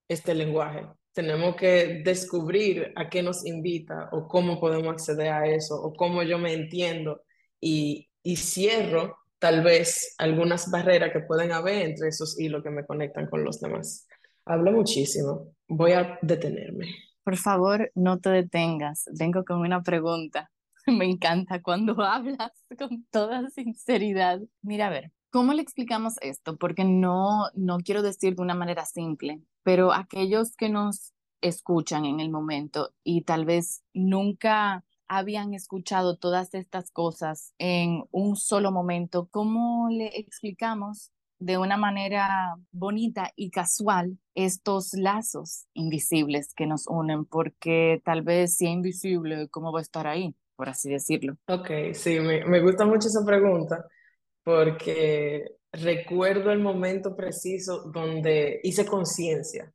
este 0.07 0.33
lenguaje. 0.33 0.87
Tenemos 1.13 1.55
que 1.55 2.01
descubrir 2.03 2.91
a 2.95 3.09
qué 3.09 3.23
nos 3.23 3.45
invita 3.45 4.09
o 4.11 4.27
cómo 4.27 4.59
podemos 4.59 4.89
acceder 4.89 5.29
a 5.31 5.47
eso 5.47 5.75
o 5.81 5.93
cómo 5.93 6.23
yo 6.23 6.37
me 6.37 6.53
entiendo 6.53 7.21
y, 7.65 8.07
y 8.21 8.35
cierro 8.35 9.17
tal 9.39 9.63
vez 9.63 10.13
algunas 10.19 10.69
barreras 10.69 11.11
que 11.11 11.21
pueden 11.21 11.51
haber 11.51 11.81
entre 11.81 12.09
esos 12.09 12.39
hilos 12.39 12.61
que 12.61 12.69
me 12.69 12.85
conectan 12.85 13.27
con 13.27 13.43
los 13.43 13.59
demás. 13.59 14.07
Hablo 14.45 14.71
muchísimo. 14.71 15.55
Voy 15.67 15.93
a 15.93 16.19
detenerme. 16.21 16.93
Por 17.23 17.37
favor, 17.37 17.91
no 17.95 18.19
te 18.19 18.29
detengas. 18.29 19.09
Vengo 19.17 19.43
con 19.43 19.61
una 19.61 19.81
pregunta. 19.81 20.51
Me 20.85 21.05
encanta 21.05 21.63
cuando 21.63 21.99
hablas 22.03 22.51
con 22.77 23.05
toda 23.09 23.49
sinceridad. 23.49 24.41
Mira, 24.61 24.87
a 24.87 24.91
ver, 24.91 25.11
¿cómo 25.31 25.53
le 25.53 25.63
explicamos 25.63 26.17
esto? 26.21 26.57
Porque 26.57 26.83
no, 26.83 27.49
no 27.55 27.79
quiero 27.79 28.03
decir 28.03 28.35
de 28.35 28.43
una 28.43 28.53
manera 28.53 28.85
simple, 28.85 29.41
pero 29.63 29.91
aquellos 29.91 30.55
que 30.55 30.69
nos 30.69 31.13
escuchan 31.41 32.05
en 32.05 32.19
el 32.19 32.29
momento 32.29 32.93
y 33.03 33.23
tal 33.23 33.45
vez 33.45 33.83
nunca 33.93 34.83
habían 35.07 35.53
escuchado 35.53 36.17
todas 36.17 36.53
estas 36.53 36.91
cosas 36.91 37.53
en 37.57 38.03
un 38.11 38.35
solo 38.35 38.71
momento, 38.71 39.27
¿cómo 39.31 39.89
le 39.89 40.07
explicamos 40.19 41.11
de 41.39 41.57
una 41.57 41.77
manera 41.77 42.55
bonita 42.71 43.31
y 43.35 43.51
casual 43.51 44.17
estos 44.35 44.93
lazos 44.93 45.65
invisibles 45.73 46.53
que 46.53 46.65
nos 46.65 46.87
unen? 46.87 47.25
Porque 47.25 48.01
tal 48.03 48.21
vez 48.21 48.55
si 48.55 48.65
es 48.65 48.71
invisible, 48.71 49.47
¿cómo 49.49 49.71
va 49.71 49.79
a 49.79 49.83
estar 49.83 50.07
ahí? 50.07 50.35
por 50.55 50.69
así 50.69 50.89
decirlo. 50.89 51.37
Ok, 51.47 51.69
sí, 51.93 52.19
me, 52.19 52.45
me 52.45 52.61
gusta 52.61 52.85
mucho 52.85 53.07
esa 53.07 53.25
pregunta 53.25 53.85
porque 54.43 55.45
recuerdo 55.71 56.51
el 56.51 56.59
momento 56.59 57.15
preciso 57.15 57.83
donde 57.91 58.59
hice 58.63 58.85
conciencia 58.85 59.71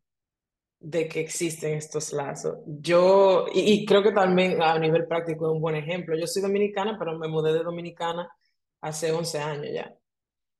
de 0.80 1.08
que 1.08 1.20
existen 1.20 1.74
estos 1.74 2.12
lazos. 2.12 2.58
Yo, 2.66 3.46
y, 3.52 3.84
creo 3.84 4.02
que 4.02 4.12
también 4.12 4.62
a 4.62 4.78
nivel 4.78 5.06
práctico 5.06 5.46
es 5.46 5.52
un 5.52 5.60
buen 5.60 5.76
ejemplo. 5.76 6.16
Yo 6.18 6.26
soy 6.26 6.42
dominicana, 6.42 6.96
pero 6.98 7.18
me 7.18 7.28
mudé 7.28 7.52
de 7.52 7.62
Dominicana 7.62 8.28
hace 8.80 9.12
11 9.12 9.38
años 9.38 9.66
ya. 9.74 9.94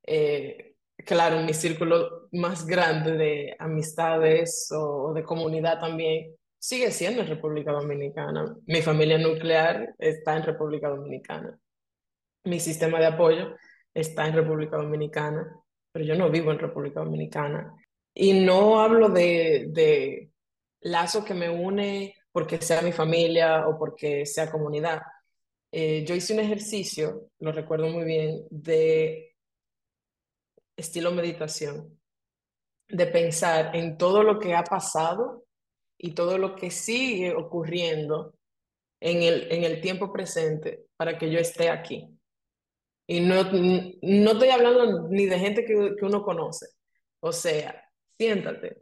Eh, 0.03 0.75
claro, 1.07 1.41
mi 1.43 1.55
círculo 1.55 2.29
más 2.33 2.67
grande 2.67 3.13
de 3.17 3.57
amistades 3.59 4.69
o 4.73 5.13
de 5.15 5.25
comunidad 5.25 5.81
también 5.81 6.35
sigue 6.59 6.91
siendo 6.91 7.23
en 7.23 7.29
República 7.29 7.73
Dominicana. 7.73 8.55
Mi 8.67 8.83
familia 8.83 9.19
nuclear 9.19 9.95
está 9.99 10.37
en 10.37 10.43
República 10.45 10.89
Dominicana. 10.89 11.59
Mi 12.45 12.61
sistema 12.61 12.99
de 13.01 13.07
apoyo 13.07 13.57
está 13.95 14.27
en 14.27 14.35
República 14.35 14.77
Dominicana, 14.77 15.51
pero 15.93 16.05
yo 16.05 16.15
no 16.15 16.31
vivo 16.31 16.51
en 16.51 16.59
República 16.59 17.01
Dominicana. 17.01 17.75
Y 18.23 18.35
no 18.35 18.83
hablo 18.83 19.09
de, 19.09 19.69
de 19.71 20.31
lazo 20.83 21.25
que 21.25 21.33
me 21.33 21.49
une 21.49 22.15
porque 22.31 22.61
sea 22.61 22.83
mi 22.83 22.93
familia 22.93 23.67
o 23.67 23.79
porque 23.79 24.27
sea 24.27 24.51
comunidad. 24.51 25.01
Eh, 25.73 26.05
yo 26.05 26.15
hice 26.15 26.35
un 26.35 26.41
ejercicio, 26.41 27.31
lo 27.39 27.51
recuerdo 27.51 27.89
muy 27.89 28.05
bien, 28.05 28.45
de 28.51 29.35
estilo 30.77 31.13
meditación, 31.13 31.99
de 32.89 33.07
pensar 33.07 33.75
en 33.75 33.97
todo 33.97 34.23
lo 34.23 34.39
que 34.39 34.55
ha 34.55 34.65
pasado 34.65 35.47
y 35.97 36.13
todo 36.13 36.37
lo 36.37 36.57
que 36.57 36.71
sigue 36.71 37.33
ocurriendo 37.35 38.35
en 39.01 39.23
el, 39.23 39.51
en 39.51 39.65
el 39.65 39.81
tiempo 39.81 40.13
presente 40.13 40.85
para 40.99 41.17
que 41.17 41.31
yo 41.31 41.39
esté 41.39 41.71
aquí. 41.71 42.07
Y 43.07 43.21
no, 43.21 43.45
no 43.45 44.33
estoy 44.33 44.51
hablando 44.51 45.09
ni 45.09 45.25
de 45.25 45.39
gente 45.39 45.65
que, 45.65 45.95
que 45.99 46.05
uno 46.05 46.23
conoce. 46.23 46.67
O 47.21 47.33
sea, 47.33 47.83
siéntate, 48.21 48.77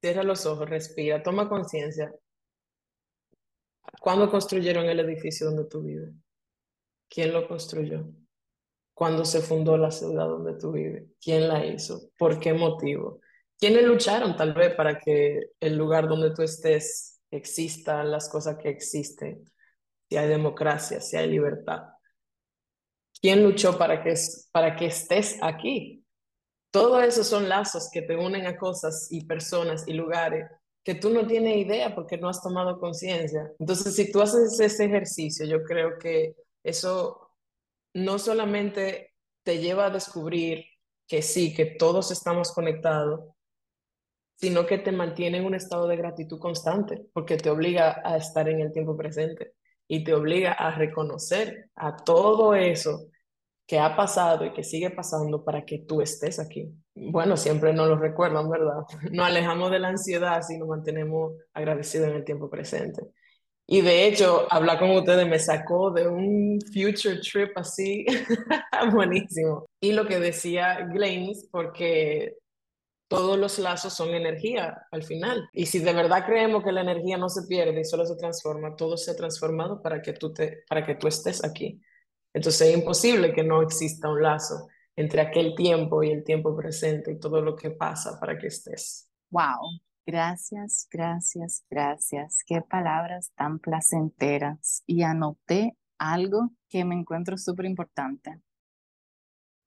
cierra 0.00 0.22
los 0.22 0.46
ojos, 0.46 0.70
respira, 0.70 1.22
toma 1.22 1.50
conciencia. 1.50 2.14
¿Cuándo 4.00 4.30
construyeron 4.30 4.86
el 4.86 5.00
edificio 5.00 5.48
donde 5.48 5.66
tú 5.66 5.82
vives? 5.82 6.14
¿Quién 7.10 7.34
lo 7.34 7.46
construyó? 7.46 8.06
¿Cuándo 8.94 9.26
se 9.26 9.42
fundó 9.42 9.76
la 9.76 9.90
ciudad 9.90 10.26
donde 10.28 10.54
tú 10.54 10.72
vives? 10.72 11.04
¿Quién 11.20 11.46
la 11.46 11.66
hizo? 11.66 12.08
¿Por 12.16 12.40
qué 12.40 12.54
motivo? 12.54 13.20
¿Quiénes 13.58 13.84
lucharon 13.84 14.34
tal 14.34 14.54
vez 14.54 14.74
para 14.74 14.98
que 14.98 15.50
el 15.60 15.76
lugar 15.76 16.08
donde 16.08 16.32
tú 16.32 16.40
estés 16.40 17.20
exista 17.30 18.02
las 18.02 18.30
cosas 18.30 18.56
que 18.56 18.70
existen? 18.70 19.44
Si 20.08 20.16
hay 20.16 20.26
democracia, 20.26 21.02
si 21.02 21.18
hay 21.18 21.28
libertad. 21.28 21.82
¿Quién 23.20 23.44
luchó 23.44 23.76
para 23.76 24.02
que, 24.02 24.14
para 24.52 24.74
que 24.74 24.86
estés 24.86 25.38
aquí? 25.42 26.03
Todo 26.74 27.00
eso 27.00 27.22
son 27.22 27.48
lazos 27.48 27.88
que 27.88 28.02
te 28.02 28.16
unen 28.16 28.48
a 28.48 28.56
cosas 28.56 29.06
y 29.12 29.24
personas 29.26 29.86
y 29.86 29.92
lugares 29.92 30.50
que 30.82 30.96
tú 30.96 31.10
no 31.10 31.24
tienes 31.24 31.56
idea 31.56 31.94
porque 31.94 32.18
no 32.18 32.28
has 32.28 32.42
tomado 32.42 32.80
conciencia. 32.80 33.48
Entonces, 33.60 33.94
si 33.94 34.10
tú 34.10 34.20
haces 34.20 34.58
ese 34.58 34.86
ejercicio, 34.86 35.46
yo 35.46 35.62
creo 35.62 36.00
que 36.00 36.34
eso 36.64 37.30
no 37.94 38.18
solamente 38.18 39.14
te 39.44 39.58
lleva 39.58 39.86
a 39.86 39.90
descubrir 39.90 40.64
que 41.06 41.22
sí, 41.22 41.54
que 41.54 41.64
todos 41.64 42.10
estamos 42.10 42.50
conectados, 42.50 43.20
sino 44.34 44.66
que 44.66 44.78
te 44.78 44.90
mantiene 44.90 45.38
en 45.38 45.44
un 45.44 45.54
estado 45.54 45.86
de 45.86 45.96
gratitud 45.96 46.40
constante, 46.40 47.06
porque 47.12 47.36
te 47.36 47.50
obliga 47.50 48.02
a 48.04 48.16
estar 48.16 48.48
en 48.48 48.58
el 48.58 48.72
tiempo 48.72 48.96
presente 48.96 49.52
y 49.86 50.02
te 50.02 50.12
obliga 50.12 50.54
a 50.54 50.76
reconocer 50.76 51.70
a 51.76 51.94
todo 51.94 52.52
eso 52.56 53.06
que 53.66 53.78
ha 53.78 53.96
pasado 53.96 54.44
y 54.44 54.52
que 54.52 54.62
sigue 54.62 54.90
pasando 54.90 55.44
para 55.44 55.64
que 55.64 55.78
tú 55.78 56.00
estés 56.00 56.38
aquí. 56.38 56.70
Bueno, 56.94 57.36
siempre 57.36 57.72
nos 57.72 57.88
lo 57.88 57.96
recuerdan, 57.96 58.50
¿verdad? 58.50 58.82
Nos 59.10 59.26
alejamos 59.26 59.70
de 59.70 59.78
la 59.78 59.88
ansiedad 59.88 60.42
si 60.42 60.58
nos 60.58 60.68
mantenemos 60.68 61.32
agradecidos 61.52 62.08
en 62.08 62.16
el 62.16 62.24
tiempo 62.24 62.50
presente. 62.50 63.02
Y 63.66 63.80
de 63.80 64.06
hecho, 64.06 64.46
hablar 64.50 64.78
con 64.78 64.90
ustedes 64.90 65.26
me 65.26 65.38
sacó 65.38 65.90
de 65.90 66.06
un 66.06 66.58
future 66.66 67.18
trip 67.20 67.56
así, 67.56 68.04
buenísimo. 68.92 69.64
Y 69.80 69.92
lo 69.92 70.06
que 70.06 70.20
decía 70.20 70.86
Glennis, 70.92 71.48
porque 71.50 72.36
todos 73.08 73.38
los 73.38 73.58
lazos 73.58 73.94
son 73.94 74.10
energía 74.10 74.86
al 74.90 75.02
final. 75.02 75.48
Y 75.52 75.66
si 75.66 75.78
de 75.78 75.94
verdad 75.94 76.26
creemos 76.26 76.62
que 76.62 76.72
la 76.72 76.82
energía 76.82 77.16
no 77.16 77.30
se 77.30 77.46
pierde 77.46 77.80
y 77.80 77.84
solo 77.84 78.04
se 78.04 78.16
transforma, 78.16 78.76
todo 78.76 78.98
se 78.98 79.12
ha 79.12 79.16
transformado 79.16 79.80
para 79.80 80.02
que 80.02 80.12
tú, 80.12 80.32
te, 80.32 80.64
para 80.68 80.84
que 80.84 80.96
tú 80.96 81.08
estés 81.08 81.42
aquí. 81.42 81.80
Entonces 82.34 82.68
es 82.68 82.76
imposible 82.76 83.32
que 83.32 83.44
no 83.44 83.62
exista 83.62 84.10
un 84.10 84.22
lazo 84.22 84.68
entre 84.96 85.22
aquel 85.22 85.54
tiempo 85.54 86.02
y 86.02 86.10
el 86.10 86.24
tiempo 86.24 86.56
presente 86.56 87.12
y 87.12 87.18
todo 87.18 87.40
lo 87.40 87.56
que 87.56 87.70
pasa 87.70 88.18
para 88.20 88.36
que 88.36 88.48
estés. 88.48 89.08
Wow, 89.30 89.80
gracias, 90.06 90.86
gracias, 90.90 91.64
gracias. 91.70 92.40
Qué 92.46 92.60
palabras 92.60 93.32
tan 93.34 93.58
placenteras. 93.58 94.82
Y 94.86 95.02
anoté 95.02 95.76
algo 95.98 96.50
que 96.68 96.84
me 96.84 96.94
encuentro 96.94 97.38
súper 97.38 97.64
importante 97.64 98.40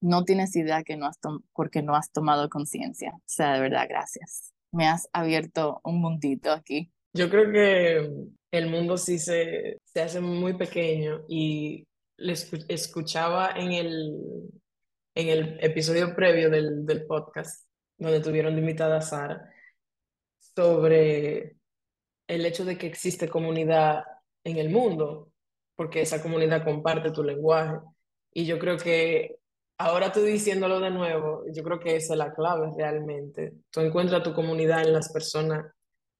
no 0.01 0.23
tienes 0.23 0.55
idea 0.55 0.83
que 0.83 0.95
no 0.95 1.07
has 1.07 1.17
porque 1.53 1.81
no 1.81 1.95
has 1.95 2.11
tomado 2.11 2.49
conciencia. 2.49 3.13
O 3.15 3.21
sea, 3.25 3.53
de 3.53 3.61
verdad, 3.61 3.87
gracias. 3.89 4.53
Me 4.71 4.87
has 4.87 5.09
abierto 5.13 5.81
un 5.83 6.01
mundito 6.01 6.51
aquí. 6.51 6.91
Yo 7.13 7.29
creo 7.29 7.51
que 7.51 8.29
el 8.51 8.69
mundo 8.69 8.97
sí 8.97 9.17
se, 9.17 9.79
se 9.85 10.01
hace 10.01 10.19
muy 10.19 10.53
pequeño 10.53 11.23
y 11.27 11.87
le 12.17 12.33
escuchaba 12.67 13.51
en 13.55 13.71
el, 13.71 14.51
en 15.15 15.29
el 15.29 15.63
episodio 15.63 16.15
previo 16.15 16.49
del, 16.49 16.85
del 16.85 17.05
podcast, 17.05 17.67
donde 17.97 18.19
tuvieron 18.19 18.55
de 18.55 18.61
invitada 18.61 19.01
Sara, 19.01 19.51
sobre 20.39 21.57
el 22.27 22.45
hecho 22.45 22.65
de 22.65 22.77
que 22.77 22.87
existe 22.87 23.29
comunidad 23.29 24.03
en 24.43 24.57
el 24.57 24.69
mundo, 24.69 25.31
porque 25.75 26.01
esa 26.01 26.21
comunidad 26.21 26.63
comparte 26.63 27.11
tu 27.11 27.23
lenguaje. 27.23 27.79
Y 28.33 28.45
yo 28.45 28.59
creo 28.59 28.77
que 28.77 29.39
Ahora 29.79 30.11
tú 30.11 30.21
diciéndolo 30.21 30.79
de 30.79 30.89
nuevo, 30.89 31.43
yo 31.53 31.63
creo 31.63 31.79
que 31.79 31.95
esa 31.95 32.13
es 32.13 32.17
la 32.17 32.33
clave 32.33 32.71
realmente. 32.75 33.53
Tú 33.69 33.81
encuentras 33.81 34.23
tu 34.23 34.33
comunidad 34.33 34.81
en 34.81 34.93
las 34.93 35.11
personas 35.11 35.71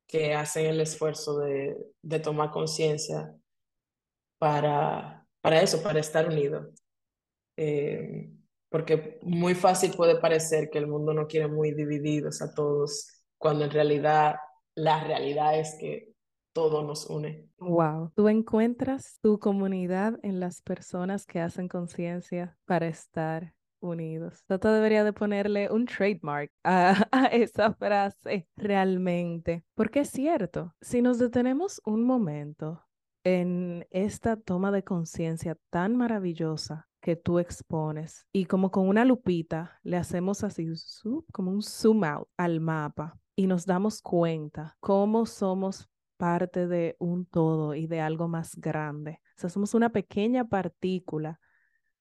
que 0.08 0.36
hacen 0.36 0.68
el 0.68 0.80
esfuerzo 0.80 1.40
de, 1.40 1.76
de 2.04 2.20
tomar 2.20 2.52
conciencia 2.52 3.34
para, 4.38 5.17
para 5.48 5.62
eso, 5.62 5.82
para 5.82 6.02
estar 6.02 6.28
unidos. 6.28 6.68
Eh, 7.56 8.30
porque 8.70 9.18
muy 9.22 9.56
fácil 9.56 9.94
puede 9.96 10.20
parecer 10.20 10.70
que 10.70 10.78
el 10.78 10.88
mundo 10.88 11.14
no 11.14 11.26
quiere 11.26 11.48
muy 11.48 11.72
divididos 11.72 12.42
a 12.42 12.54
todos 12.54 13.24
cuando 13.38 13.64
en 13.64 13.72
realidad 13.72 14.36
la 14.76 15.02
realidad 15.06 15.58
es 15.58 15.78
que 15.80 16.12
todo 16.52 16.84
nos 16.84 17.06
une. 17.06 17.48
Wow, 17.60 18.12
tú 18.14 18.28
encuentras 18.28 19.20
tu 19.22 19.40
comunidad 19.40 20.20
en 20.22 20.42
las 20.42 20.62
personas 20.62 21.26
que 21.26 21.40
hacen 21.40 21.70
conciencia 21.70 22.58
para 22.66 22.88
estar 22.88 23.54
unidos. 23.80 24.44
Toto 24.48 24.74
debería 24.74 25.06
de 25.06 25.14
ponerle 25.14 25.72
un 25.72 25.86
trademark 25.86 26.52
a, 26.66 27.08
a, 27.14 27.28
esa 27.28 27.74
frase 27.74 28.50
realmente, 28.58 29.64
porque 29.76 30.02
es 30.02 30.10
cierto, 30.10 30.76
si 30.82 31.02
nos 31.02 31.20
detenemos 31.20 31.80
un 31.86 32.04
momento 32.04 32.84
en 33.28 33.86
esta 33.92 34.38
toma 34.38 34.72
de 34.72 34.86
conciencia 34.86 35.58
tan 35.70 35.98
maravillosa 35.98 36.88
que 37.02 37.18
tú 37.18 37.40
expones 37.40 38.26
y 38.32 38.46
como 38.46 38.72
con 38.72 38.88
una 38.88 39.04
lupita 39.04 39.82
le 39.84 39.98
hacemos 39.98 40.46
así 40.46 40.66
como 41.34 41.52
un 41.52 41.62
zoom 41.62 42.06
out 42.06 42.30
al 42.38 42.62
mapa 42.62 43.20
y 43.36 43.48
nos 43.48 43.66
damos 43.66 44.02
cuenta 44.02 44.78
cómo 44.80 45.26
somos 45.26 45.90
parte 46.16 46.68
de 46.68 46.96
un 47.00 47.26
todo 47.26 47.76
y 47.76 47.86
de 47.86 48.00
algo 48.00 48.30
más 48.30 48.56
grande. 48.56 49.20
O 49.36 49.42
sea, 49.42 49.50
somos 49.50 49.74
una 49.74 49.90
pequeña 49.90 50.48
partícula 50.48 51.38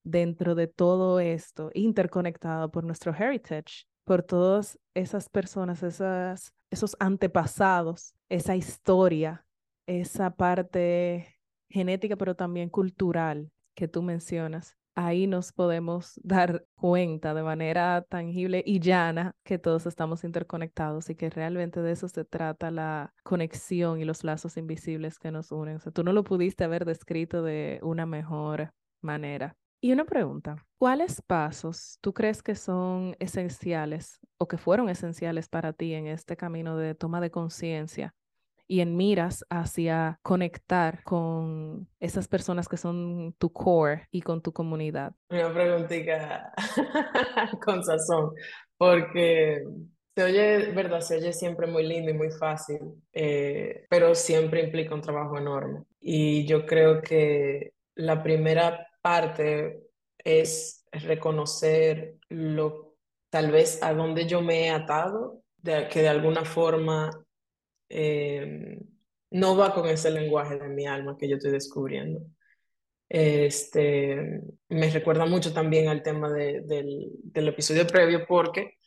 dentro 0.05 0.55
de 0.55 0.69
todo 0.69 1.19
esto, 1.19 1.71
interconectado 1.75 2.71
por 2.71 2.85
nuestro 2.85 3.13
heritage, 3.13 3.89
por 4.05 4.23
todas 4.23 4.79
esas 4.95 5.29
personas, 5.29 5.83
esas, 5.83 6.55
esos 6.71 6.97
antepasados, 7.01 8.15
esa 8.29 8.55
historia, 8.55 9.46
esa 9.87 10.31
parte 10.31 11.37
genética, 11.69 12.17
pero 12.17 12.35
también 12.35 12.69
cultural 12.69 13.51
que 13.75 13.89
tú 13.89 14.03
mencionas. 14.03 14.77
Ahí 14.95 15.27
nos 15.27 15.53
podemos 15.53 16.19
dar 16.25 16.65
cuenta 16.75 17.35
de 17.35 17.43
manera 17.43 18.03
tangible 18.09 18.63
y 18.67 18.81
llana 18.81 19.35
que 19.45 19.59
todos 19.59 19.87
estamos 19.87 20.25
interconectados 20.25 21.11
y 21.11 21.15
que 21.15 21.31
realmente 21.31 21.83
de 21.83 21.93
eso 21.93 22.09
se 22.09 22.25
trata 22.25 22.71
la 22.71 23.13
conexión 23.23 24.01
y 24.01 24.05
los 24.05 24.25
lazos 24.25 24.57
invisibles 24.57 25.19
que 25.19 25.31
nos 25.31 25.53
unen. 25.53 25.77
O 25.77 25.81
sea, 25.81 25.93
tú 25.93 26.03
no 26.03 26.13
lo 26.13 26.25
pudiste 26.25 26.65
haber 26.65 26.85
descrito 26.85 27.43
de 27.43 27.79
una 27.83 28.07
mejor 28.07 28.73
manera. 29.03 29.57
Y 29.83 29.93
una 29.93 30.07
pregunta, 30.07 30.57
¿cuáles 30.79 31.21
pasos 31.21 31.99
tú 32.01 32.15
crees 32.15 32.43
que 32.43 32.55
son 32.55 33.15
esenciales 33.19 34.19
o 34.39 34.49
que 34.49 34.57
fueron 34.57 34.89
esenciales 34.89 35.49
para 35.49 35.75
ti 35.75 35.93
en 35.93 36.07
este 36.07 36.37
camino 36.37 36.79
de 36.79 36.95
toma 36.95 37.21
de 37.21 37.31
conciencia 37.31 38.15
y 38.69 38.81
en 38.81 38.97
miras 38.97 39.45
hacia 39.51 40.19
conectar 40.23 41.03
con 41.05 41.89
esas 42.01 42.29
personas 42.29 42.69
que 42.69 42.77
son 42.77 43.35
tu 43.39 43.53
core 43.53 44.09
y 44.11 44.23
con 44.23 44.43
tu 44.43 44.53
comunidad? 44.53 45.15
Una 45.31 45.53
preguntita 45.53 46.53
con 47.65 47.85
sazón, 47.85 48.33
porque 48.77 49.63
se 50.15 50.23
oye, 50.25 50.73
verdad, 50.73 51.01
se 51.01 51.17
oye 51.17 51.33
siempre 51.33 51.67
muy 51.67 51.87
lindo 51.87 52.11
y 52.11 52.15
muy 52.15 52.31
fácil, 52.31 52.79
eh, 53.13 53.85
pero 53.91 54.15
siempre 54.15 54.63
implica 54.63 54.95
un 54.95 55.03
trabajo 55.03 55.37
enorme. 55.37 55.83
Y 56.01 56.47
yo 56.47 56.65
creo 56.65 57.03
que 57.03 57.75
la 57.95 58.23
primera 58.23 58.89
parte 59.03 59.81
es 60.19 60.87
reconocer 60.91 62.17
lo, 62.31 62.97
tal 63.31 63.51
vez 63.51 63.83
a 63.83 63.93
dónde 63.93 64.27
yo 64.27 64.41
me 64.41 64.67
he 64.67 64.71
atado, 64.71 65.43
de, 65.59 65.89
que 65.89 66.01
de 66.01 66.09
alguna 66.09 66.45
forma 66.45 67.11
eh, 67.89 68.79
no 69.31 69.57
va 69.57 69.75
con 69.75 69.87
ese 69.89 70.11
lenguaje 70.11 70.59
de 70.59 70.69
mi 70.69 70.87
alma 70.87 71.17
que 71.19 71.29
yo 71.29 71.37
estoy 71.37 71.53
descubriendo. 71.53 72.21
Este, 73.09 74.43
me 74.69 74.91
recuerda 74.91 75.27
mucho 75.27 75.53
también 75.53 75.89
al 75.89 76.03
tema 76.03 76.31
de, 76.33 76.63
del, 76.63 77.11
del 77.23 77.49
episodio 77.49 77.87
previo 77.87 78.27
porque 78.27 78.79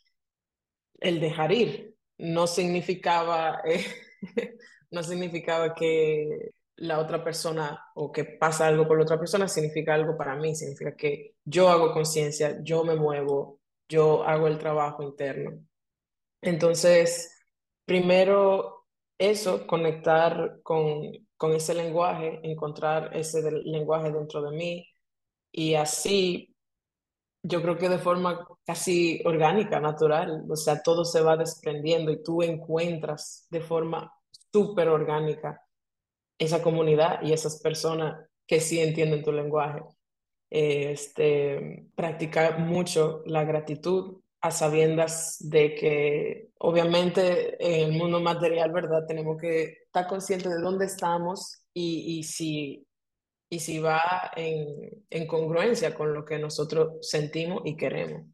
el 1.00 1.20
dejar 1.20 1.52
ir 1.52 1.96
no 2.18 2.46
significaba, 2.46 3.62
no 4.90 5.02
significaba 5.02 5.74
que 5.74 6.52
la 6.76 6.98
otra 6.98 7.22
persona 7.22 7.82
o 7.94 8.10
que 8.12 8.24
pasa 8.24 8.66
algo 8.66 8.86
con 8.88 8.98
la 8.98 9.04
otra 9.04 9.18
persona 9.18 9.48
significa 9.48 9.94
algo 9.94 10.16
para 10.16 10.36
mí, 10.36 10.54
significa 10.54 10.96
que 10.96 11.34
yo 11.44 11.68
hago 11.68 11.92
conciencia, 11.92 12.58
yo 12.62 12.84
me 12.84 12.96
muevo, 12.96 13.60
yo 13.88 14.24
hago 14.24 14.48
el 14.48 14.58
trabajo 14.58 15.02
interno. 15.02 15.62
Entonces, 16.42 17.38
primero 17.84 18.79
eso, 19.20 19.66
conectar 19.66 20.60
con, 20.62 21.12
con 21.36 21.52
ese 21.52 21.74
lenguaje, 21.74 22.40
encontrar 22.42 23.14
ese 23.14 23.42
lenguaje 23.52 24.10
dentro 24.10 24.42
de 24.42 24.56
mí 24.56 24.88
y 25.52 25.74
así 25.74 26.56
yo 27.42 27.62
creo 27.62 27.76
que 27.78 27.88
de 27.88 27.98
forma 27.98 28.46
casi 28.64 29.20
orgánica, 29.24 29.78
natural, 29.80 30.44
o 30.48 30.56
sea, 30.56 30.82
todo 30.82 31.04
se 31.04 31.20
va 31.20 31.36
desprendiendo 31.36 32.10
y 32.10 32.22
tú 32.22 32.42
encuentras 32.42 33.46
de 33.50 33.60
forma 33.60 34.12
súper 34.52 34.88
orgánica 34.88 35.62
esa 36.38 36.62
comunidad 36.62 37.22
y 37.22 37.32
esas 37.32 37.60
personas 37.60 38.26
que 38.46 38.60
sí 38.60 38.80
entienden 38.80 39.22
tu 39.22 39.32
lenguaje. 39.32 39.82
Este, 40.50 41.86
practicar 41.94 42.58
mucho 42.58 43.22
la 43.26 43.44
gratitud 43.44 44.20
a 44.40 44.50
sabiendas 44.50 45.36
de 45.40 45.74
que 45.74 46.48
obviamente 46.58 47.56
en 47.58 47.90
el 47.90 47.98
mundo 47.98 48.20
material, 48.20 48.72
¿verdad? 48.72 49.06
Tenemos 49.06 49.38
que 49.40 49.82
estar 49.84 50.06
conscientes 50.06 50.50
de 50.50 50.60
dónde 50.60 50.86
estamos 50.86 51.62
y, 51.74 52.18
y, 52.18 52.22
si, 52.22 52.86
y 53.50 53.60
si 53.60 53.78
va 53.78 54.30
en, 54.34 55.04
en 55.10 55.26
congruencia 55.26 55.94
con 55.94 56.14
lo 56.14 56.24
que 56.24 56.38
nosotros 56.38 57.06
sentimos 57.06 57.62
y 57.64 57.76
queremos. 57.76 58.26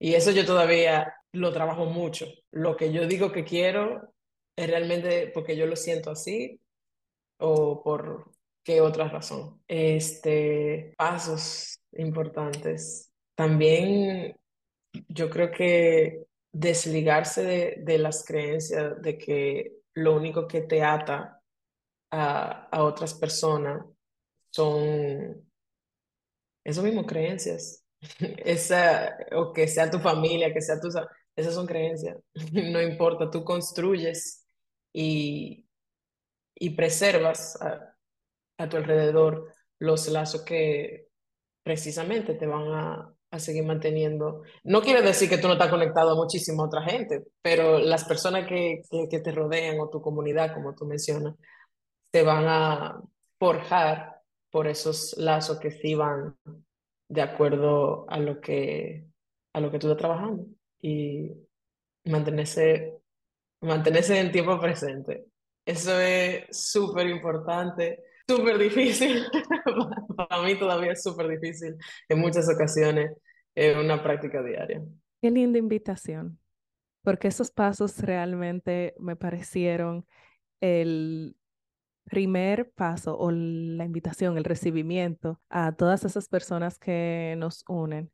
Y 0.00 0.14
eso 0.14 0.32
yo 0.32 0.44
todavía 0.44 1.14
lo 1.32 1.52
trabajo 1.52 1.86
mucho. 1.86 2.26
Lo 2.50 2.76
que 2.76 2.92
yo 2.92 3.06
digo 3.06 3.30
que 3.30 3.44
quiero 3.44 4.12
es 4.56 4.68
realmente 4.68 5.30
porque 5.32 5.56
yo 5.56 5.66
lo 5.66 5.76
siento 5.76 6.10
así 6.10 6.60
o 7.38 7.82
por 7.82 8.32
qué 8.64 8.80
otra 8.80 9.08
razón. 9.08 9.62
Este, 9.68 10.94
pasos 10.96 11.78
importantes. 11.92 13.12
También 13.36 14.36
yo 15.08 15.30
creo 15.30 15.50
que 15.50 16.24
desligarse 16.52 17.42
de, 17.42 17.74
de 17.78 17.98
las 17.98 18.24
creencias 18.24 19.00
de 19.02 19.18
que 19.18 19.76
lo 19.94 20.14
único 20.14 20.46
que 20.46 20.62
te 20.62 20.82
ata 20.82 21.40
a, 22.10 22.68
a 22.70 22.84
otras 22.84 23.14
personas 23.14 23.84
son 24.50 25.44
esas 26.64 26.84
mismas 26.84 27.06
creencias. 27.06 27.84
Esa, 28.20 29.16
o 29.32 29.52
que 29.52 29.66
sea 29.66 29.90
tu 29.90 29.98
familia, 29.98 30.52
que 30.52 30.60
sea 30.60 30.80
tu... 30.80 30.88
Esas 31.36 31.54
son 31.54 31.66
creencias. 31.66 32.18
No 32.52 32.80
importa, 32.80 33.30
tú 33.30 33.44
construyes 33.44 34.46
y, 34.92 35.66
y 36.54 36.70
preservas 36.70 37.60
a, 37.60 37.96
a, 38.58 38.68
tu 38.68 38.76
alrededor 38.76 39.52
los 39.80 40.08
lazos 40.08 40.42
que 40.42 41.08
precisamente 41.64 42.34
te 42.34 42.46
van 42.46 42.68
a, 42.68 43.13
a, 43.34 43.38
seguir 43.38 43.64
manteniendo. 43.64 44.42
No 44.64 44.82
quiere 44.82 45.02
decir 45.02 45.28
que 45.28 45.38
tú 45.38 45.46
no 45.46 45.54
estás 45.54 45.70
conectado 45.70 46.12
a 46.12 46.16
muchísima 46.16 46.64
otra 46.64 46.82
gente, 46.82 47.24
pero 47.42 47.78
las 47.78 48.04
personas 48.04 48.46
que, 48.46 48.82
que, 49.10 49.20
te 49.20 49.32
rodean 49.32 49.80
o 49.80 49.90
tu 49.90 50.00
comunidad, 50.00 50.54
como 50.54 50.74
tú 50.74 50.86
mencionas, 50.86 51.34
te 52.10 52.22
van 52.22 52.44
a 52.46 53.00
forjar 53.38 54.20
por 54.50 54.68
esos 54.68 55.16
lazos 55.18 55.58
que 55.58 55.70
sí 55.70 55.94
van 55.94 56.36
de 57.08 57.22
acuerdo 57.22 58.06
a 58.08 58.18
lo 58.18 58.40
que, 58.40 59.06
a 59.52 59.60
lo 59.60 59.70
que 59.70 59.78
tú 59.78 59.88
estás 59.88 59.98
trabajando 59.98 60.46
y 60.80 61.30
mantenerse, 62.04 62.94
mantenerse 63.60 64.18
en 64.18 64.32
tiempo 64.32 64.60
presente. 64.60 65.26
Eso 65.66 65.98
es 65.98 66.44
súper 66.50 67.08
importante, 67.08 68.04
súper 68.28 68.58
difícil. 68.58 69.26
Para 70.16 70.42
mí 70.42 70.58
todavía 70.58 70.92
es 70.92 71.02
súper 71.02 71.28
difícil 71.28 71.76
en 72.08 72.18
muchas 72.18 72.48
ocasiones 72.48 73.10
en 73.54 73.78
una 73.78 74.02
práctica 74.02 74.42
diaria. 74.42 74.82
Qué 75.20 75.30
linda 75.30 75.58
invitación, 75.58 76.38
porque 77.02 77.28
esos 77.28 77.50
pasos 77.50 78.00
realmente 78.00 78.94
me 78.98 79.16
parecieron 79.16 80.06
el 80.60 81.36
primer 82.04 82.70
paso 82.72 83.18
o 83.18 83.30
la 83.30 83.84
invitación, 83.84 84.36
el 84.36 84.44
recibimiento 84.44 85.40
a 85.48 85.72
todas 85.72 86.04
esas 86.04 86.28
personas 86.28 86.78
que 86.78 87.34
nos 87.38 87.64
unen 87.68 88.12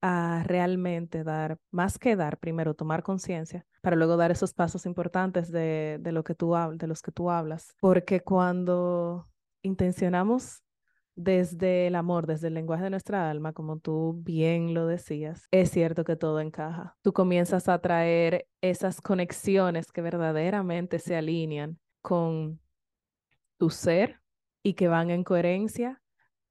a 0.00 0.44
realmente 0.46 1.24
dar, 1.24 1.58
más 1.70 1.98
que 1.98 2.14
dar, 2.14 2.38
primero 2.38 2.74
tomar 2.74 3.02
conciencia, 3.02 3.66
para 3.80 3.96
luego 3.96 4.16
dar 4.16 4.30
esos 4.30 4.52
pasos 4.52 4.84
importantes 4.86 5.50
de, 5.50 5.98
de, 6.00 6.12
lo 6.12 6.24
que 6.24 6.34
tú, 6.34 6.54
de 6.74 6.86
los 6.86 7.00
que 7.00 7.10
tú 7.10 7.30
hablas. 7.30 7.74
Porque 7.80 8.20
cuando 8.20 9.28
intencionamos 9.62 10.62
desde 11.16 11.86
el 11.86 11.94
amor, 11.94 12.26
desde 12.26 12.48
el 12.48 12.54
lenguaje 12.54 12.84
de 12.84 12.90
nuestra 12.90 13.30
alma, 13.30 13.52
como 13.52 13.78
tú 13.78 14.14
bien 14.18 14.74
lo 14.74 14.86
decías, 14.86 15.46
es 15.50 15.70
cierto 15.70 16.04
que 16.04 16.16
todo 16.16 16.40
encaja. 16.40 16.96
Tú 17.02 17.12
comienzas 17.12 17.68
a 17.68 17.78
traer 17.78 18.46
esas 18.60 19.00
conexiones 19.00 19.92
que 19.92 20.02
verdaderamente 20.02 20.98
se 20.98 21.16
alinean 21.16 21.78
con 22.02 22.60
tu 23.58 23.70
ser 23.70 24.20
y 24.62 24.74
que 24.74 24.88
van 24.88 25.10
en 25.10 25.24
coherencia 25.24 26.02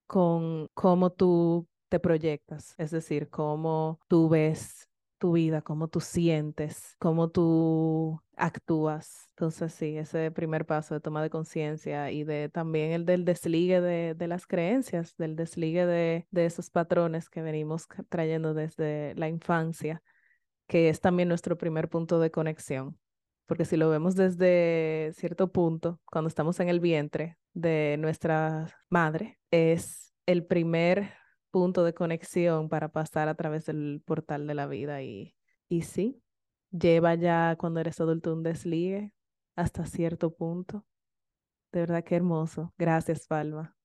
con 0.08 0.69
cómo 0.73 1.12
tú 1.12 1.67
te 1.89 1.99
proyectas, 1.99 2.76
es 2.78 2.91
decir, 2.91 3.30
cómo 3.30 3.99
tú 4.08 4.30
ves 4.30 4.88
tu 5.24 5.32
vida, 5.32 5.62
cómo 5.62 5.88
tú 5.88 6.02
sientes, 6.02 6.98
cómo 7.00 7.30
tú 7.30 8.20
actúas. 8.36 9.30
Entonces, 9.30 9.74
sí, 9.74 9.98
ese 9.98 10.32
primer 10.32 10.66
paso 10.66 10.96
de 10.96 11.00
toma 11.00 11.24
de 11.24 11.30
conciencia 11.30 12.12
y 12.12 12.26
de 12.26 12.50
también 12.50 12.92
el 12.92 13.06
del 13.06 13.24
desligue 13.24 13.80
de, 13.80 14.28
las 14.28 14.46
creencias, 14.46 15.16
del 15.16 15.38
desligue 15.38 15.86
de, 15.86 16.28
de 16.30 16.46
esos 16.46 16.70
patrones 16.70 17.30
que 17.30 17.42
venimos 17.42 17.88
trayendo 18.10 18.54
desde 18.54 19.16
la 19.16 19.30
infancia, 19.30 20.04
que 20.68 20.90
es 20.90 21.00
también 21.00 21.30
nuestro 21.30 21.58
primer 21.58 21.88
punto 21.88 22.20
de 22.20 22.30
conexión. 22.30 23.00
Porque 23.46 23.64
si 23.64 23.78
lo 23.78 23.90
vemos 23.90 24.16
desde 24.16 25.14
cierto 25.16 25.54
punto, 25.54 26.02
cuando 26.12 26.28
estamos 26.28 26.60
en 26.60 26.68
el 26.68 26.82
vientre 26.82 27.38
de 27.54 27.96
nuestra 27.98 28.68
madre, 28.90 29.40
es 29.52 30.14
el 30.26 30.46
primer 30.46 31.14
punto 31.54 31.84
de 31.84 31.94
conexión 31.94 32.68
para 32.68 32.89
pasar 32.89 33.30
a 33.30 33.36
través 33.36 33.68
del 33.68 34.02
portal 34.04 34.48
de 34.48 34.56
la 34.56 34.66
vida. 34.66 35.04
Y, 35.04 35.36
y 35.70 35.84
sí, 35.84 36.20
lleva 36.72 37.13
ya 37.13 37.56
cuando 37.60 37.80
eres 37.80 38.02
adulto 38.02 38.34
un 38.34 38.42
desligue 38.42 39.13
hasta 39.56 39.86
cierto 39.86 40.34
punto. 40.34 40.84
De 41.72 41.82
verdad 41.82 42.04
que 42.04 42.16
hermoso. 42.16 42.74
Gracias, 42.76 43.28
Palma. 43.28 43.78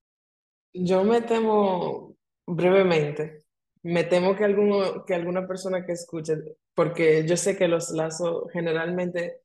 Yo 0.73 1.03
me 1.03 1.21
temo 1.21 2.15
brevemente, 2.47 3.45
me 3.83 4.03
temo 4.03 4.35
que, 4.35 4.45
alguno, 4.45 5.05
que 5.05 5.13
alguna 5.13 5.47
persona 5.47 5.85
que 5.85 5.91
escuche, 5.91 6.37
porque 6.73 7.23
yo 7.27 7.37
sé 7.37 7.55
que 7.55 7.67
los 7.67 7.91
lazos 7.91 8.45
generalmente 8.51 9.41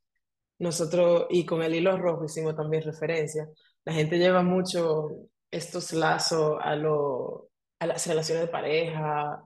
nosotros, 0.58 1.26
y 1.28 1.44
con 1.44 1.62
el 1.62 1.74
hilo 1.74 1.98
rojo 1.98 2.24
hicimos 2.24 2.56
también 2.56 2.84
referencia, 2.84 3.48
la 3.84 3.92
gente 3.92 4.18
lleva 4.18 4.42
mucho 4.42 5.28
estos 5.50 5.92
lazos 5.92 6.58
a 6.62 6.74
lo 6.76 7.50
a 7.78 7.87
las 7.87 8.06
relaciones 8.06 8.44
de 8.44 8.52
pareja 8.52 9.44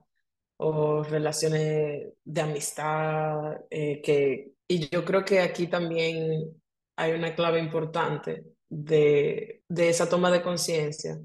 o 0.57 1.03
relaciones 1.03 2.13
de 2.23 2.41
amistad, 2.41 3.61
eh, 3.69 4.01
que, 4.01 4.53
y 4.67 4.89
yo 4.89 5.05
creo 5.05 5.23
que 5.25 5.39
aquí 5.41 5.67
también 5.67 6.53
hay 6.97 7.13
una 7.13 7.35
clave 7.35 7.59
importante 7.59 8.43
de, 8.69 9.63
de 9.69 9.89
esa 9.89 10.09
toma 10.09 10.31
de 10.31 10.41
conciencia, 10.41 11.17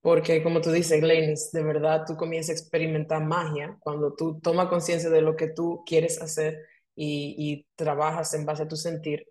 porque 0.00 0.42
como 0.42 0.60
tú 0.60 0.70
dices, 0.72 1.00
Glenis, 1.00 1.50
de 1.52 1.62
verdad 1.62 2.04
tú 2.06 2.16
comienzas 2.16 2.50
a 2.50 2.60
experimentar 2.60 3.24
magia 3.24 3.76
cuando 3.80 4.14
tú 4.14 4.40
tomas 4.40 4.68
conciencia 4.68 5.10
de 5.10 5.22
lo 5.22 5.36
que 5.36 5.48
tú 5.48 5.82
quieres 5.86 6.20
hacer 6.20 6.58
y, 6.94 7.34
y 7.38 7.66
trabajas 7.76 8.34
en 8.34 8.46
base 8.46 8.64
a 8.64 8.68
tu 8.68 8.76
sentir 8.76 9.26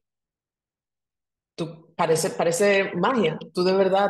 tú, 1.56 1.94
parece, 1.96 2.30
parece 2.32 2.91
magia. 2.96 3.38
Tú 3.54 3.63
de 3.63 3.74
verdad 3.74 4.10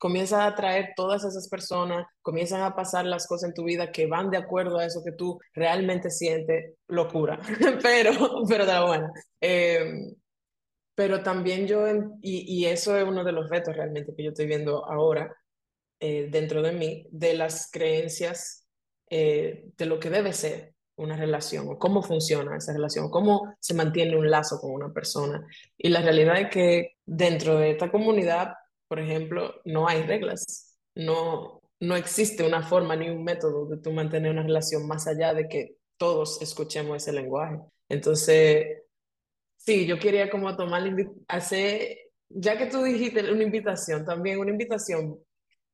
comienzas 0.00 0.40
a 0.40 0.46
atraer 0.46 0.94
todas 0.96 1.24
esas 1.24 1.46
personas, 1.48 2.06
comienzan 2.22 2.62
a 2.62 2.74
pasar 2.74 3.04
las 3.04 3.26
cosas 3.26 3.50
en 3.50 3.54
tu 3.54 3.64
vida 3.64 3.92
que 3.92 4.06
van 4.06 4.30
de 4.30 4.38
acuerdo 4.38 4.78
a 4.78 4.86
eso 4.86 5.04
que 5.04 5.12
tú 5.12 5.38
realmente 5.52 6.10
sientes, 6.10 6.74
locura, 6.88 7.38
pero, 7.82 8.12
pero 8.48 8.64
de 8.64 8.72
la 8.72 8.86
buena. 8.86 9.12
Em, 9.40 10.14
pero 10.94 11.22
también 11.22 11.66
yo, 11.66 11.86
y, 12.22 12.62
y, 12.62 12.66
eso 12.66 12.96
es 12.96 13.04
uno 13.04 13.24
de 13.24 13.32
los 13.32 13.50
retos 13.50 13.76
realmente 13.76 14.14
que 14.16 14.24
yo 14.24 14.30
estoy 14.30 14.46
viendo 14.46 14.86
ahora 14.86 15.36
eh, 16.00 16.28
dentro 16.30 16.62
de 16.62 16.72
mí, 16.72 17.06
de 17.10 17.34
las 17.34 17.70
creencias 17.70 18.66
eh, 19.10 19.66
de 19.76 19.86
lo 19.86 20.00
que 20.00 20.08
debe 20.08 20.32
ser 20.32 20.74
una 20.96 21.16
relación 21.16 21.66
o 21.68 21.78
cómo 21.78 22.02
funciona 22.02 22.56
esa 22.56 22.72
relación, 22.72 23.10
cómo 23.10 23.54
se 23.60 23.74
mantiene 23.74 24.16
un 24.16 24.30
lazo 24.30 24.58
con 24.60 24.72
una 24.72 24.92
persona. 24.92 25.46
Y 25.76 25.88
la 25.88 26.00
realidad 26.00 26.40
es 26.40 26.50
que 26.50 26.96
dentro 27.04 27.58
de 27.58 27.72
esta 27.72 27.90
comunidad, 27.90 28.54
por 28.90 28.98
ejemplo, 28.98 29.54
no 29.64 29.86
hay 29.86 30.02
reglas, 30.02 30.76
no, 30.96 31.62
no 31.78 31.94
existe 31.94 32.44
una 32.44 32.66
forma 32.66 32.96
ni 32.96 33.08
un 33.08 33.22
método 33.22 33.66
de 33.66 33.76
tú 33.76 33.92
mantener 33.92 34.32
una 34.32 34.42
relación 34.42 34.88
más 34.88 35.06
allá 35.06 35.32
de 35.32 35.46
que 35.46 35.76
todos 35.96 36.42
escuchemos 36.42 36.96
ese 36.96 37.12
lenguaje. 37.12 37.60
Entonces, 37.88 38.82
sí, 39.58 39.86
yo 39.86 39.96
quería 40.00 40.28
como 40.28 40.56
tomar, 40.56 40.82
hacer, 41.28 41.98
ya 42.28 42.58
que 42.58 42.66
tú 42.66 42.82
dijiste 42.82 43.32
una 43.32 43.44
invitación, 43.44 44.04
también 44.04 44.40
una 44.40 44.50
invitación 44.50 45.20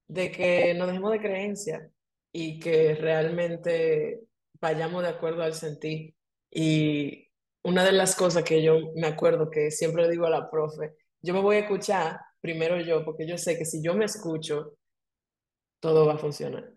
de 0.08 0.30
que 0.30 0.74
nos 0.74 0.88
dejemos 0.88 1.12
de 1.12 1.20
creencia 1.20 1.90
y 2.34 2.60
que 2.60 2.96
realmente 2.96 4.20
vayamos 4.60 5.02
de 5.02 5.08
acuerdo 5.08 5.42
al 5.42 5.54
sentir. 5.54 6.14
Y 6.50 7.30
una 7.62 7.82
de 7.82 7.92
las 7.92 8.14
cosas 8.14 8.44
que 8.44 8.62
yo 8.62 8.92
me 8.94 9.06
acuerdo 9.06 9.48
que 9.48 9.70
siempre 9.70 10.02
le 10.02 10.10
digo 10.10 10.26
a 10.26 10.30
la 10.30 10.50
profe, 10.50 10.92
yo 11.22 11.32
me 11.32 11.40
voy 11.40 11.56
a 11.56 11.60
escuchar 11.60 12.20
primero 12.40 12.80
yo, 12.80 13.04
porque 13.04 13.26
yo 13.26 13.38
sé 13.38 13.58
que 13.58 13.64
si 13.64 13.82
yo 13.82 13.94
me 13.94 14.04
escucho, 14.04 14.74
todo 15.80 16.06
va 16.06 16.14
a 16.14 16.18
funcionar. 16.18 16.72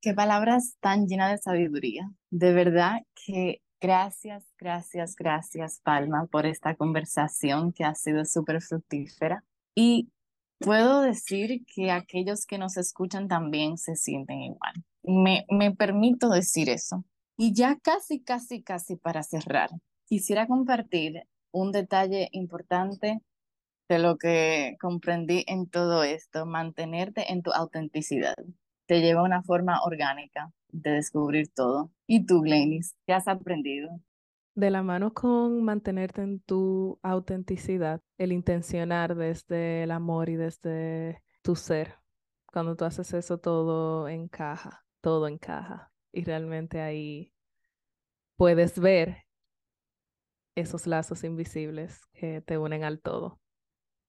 Qué 0.00 0.14
palabras 0.14 0.76
tan 0.80 1.06
llenas 1.06 1.32
de 1.32 1.38
sabiduría. 1.38 2.10
De 2.30 2.52
verdad 2.52 3.00
que 3.14 3.60
gracias, 3.80 4.44
gracias, 4.58 5.16
gracias, 5.16 5.80
Palma, 5.82 6.26
por 6.30 6.46
esta 6.46 6.76
conversación 6.76 7.72
que 7.72 7.84
ha 7.84 7.94
sido 7.94 8.24
súper 8.24 8.62
fructífera. 8.62 9.42
Y 9.74 10.08
puedo 10.58 11.02
decir 11.02 11.64
que 11.66 11.90
aquellos 11.90 12.46
que 12.46 12.58
nos 12.58 12.76
escuchan 12.76 13.28
también 13.28 13.76
se 13.76 13.96
sienten 13.96 14.40
igual. 14.40 14.74
Me, 15.02 15.44
me 15.50 15.74
permito 15.74 16.28
decir 16.28 16.68
eso. 16.68 17.04
Y 17.36 17.52
ya 17.54 17.78
casi, 17.80 18.20
casi, 18.20 18.62
casi 18.62 18.96
para 18.96 19.22
cerrar, 19.22 19.70
quisiera 20.06 20.46
compartir 20.46 21.22
un 21.50 21.72
detalle 21.72 22.28
importante 22.32 23.20
de 23.88 23.98
lo 23.98 24.18
que 24.18 24.76
comprendí 24.80 25.44
en 25.46 25.68
todo 25.68 26.02
esto, 26.02 26.46
mantenerte 26.46 27.32
en 27.32 27.42
tu 27.42 27.52
autenticidad. 27.52 28.34
Te 28.86 29.00
lleva 29.00 29.20
a 29.20 29.24
una 29.24 29.42
forma 29.42 29.80
orgánica 29.82 30.52
de 30.70 30.90
descubrir 30.92 31.48
todo. 31.54 31.90
¿Y 32.06 32.26
tú, 32.26 32.42
Glenis, 32.42 32.96
qué 33.06 33.14
has 33.14 33.28
aprendido? 33.28 34.00
De 34.54 34.70
la 34.70 34.82
mano 34.82 35.14
con 35.14 35.62
mantenerte 35.62 36.22
en 36.22 36.40
tu 36.40 36.98
autenticidad, 37.02 38.00
el 38.18 38.32
intencionar 38.32 39.14
desde 39.14 39.84
el 39.84 39.90
amor 39.90 40.28
y 40.28 40.36
desde 40.36 41.22
tu 41.42 41.54
ser. 41.54 41.94
Cuando 42.46 42.76
tú 42.76 42.84
haces 42.84 43.12
eso, 43.14 43.38
todo 43.38 44.08
encaja 44.08 44.84
todo 45.00 45.28
encaja 45.28 45.92
y 46.12 46.24
realmente 46.24 46.80
ahí 46.80 47.32
puedes 48.36 48.78
ver 48.78 49.24
esos 50.54 50.86
lazos 50.86 51.24
invisibles 51.24 52.00
que 52.12 52.40
te 52.40 52.58
unen 52.58 52.84
al 52.84 53.00
todo. 53.00 53.40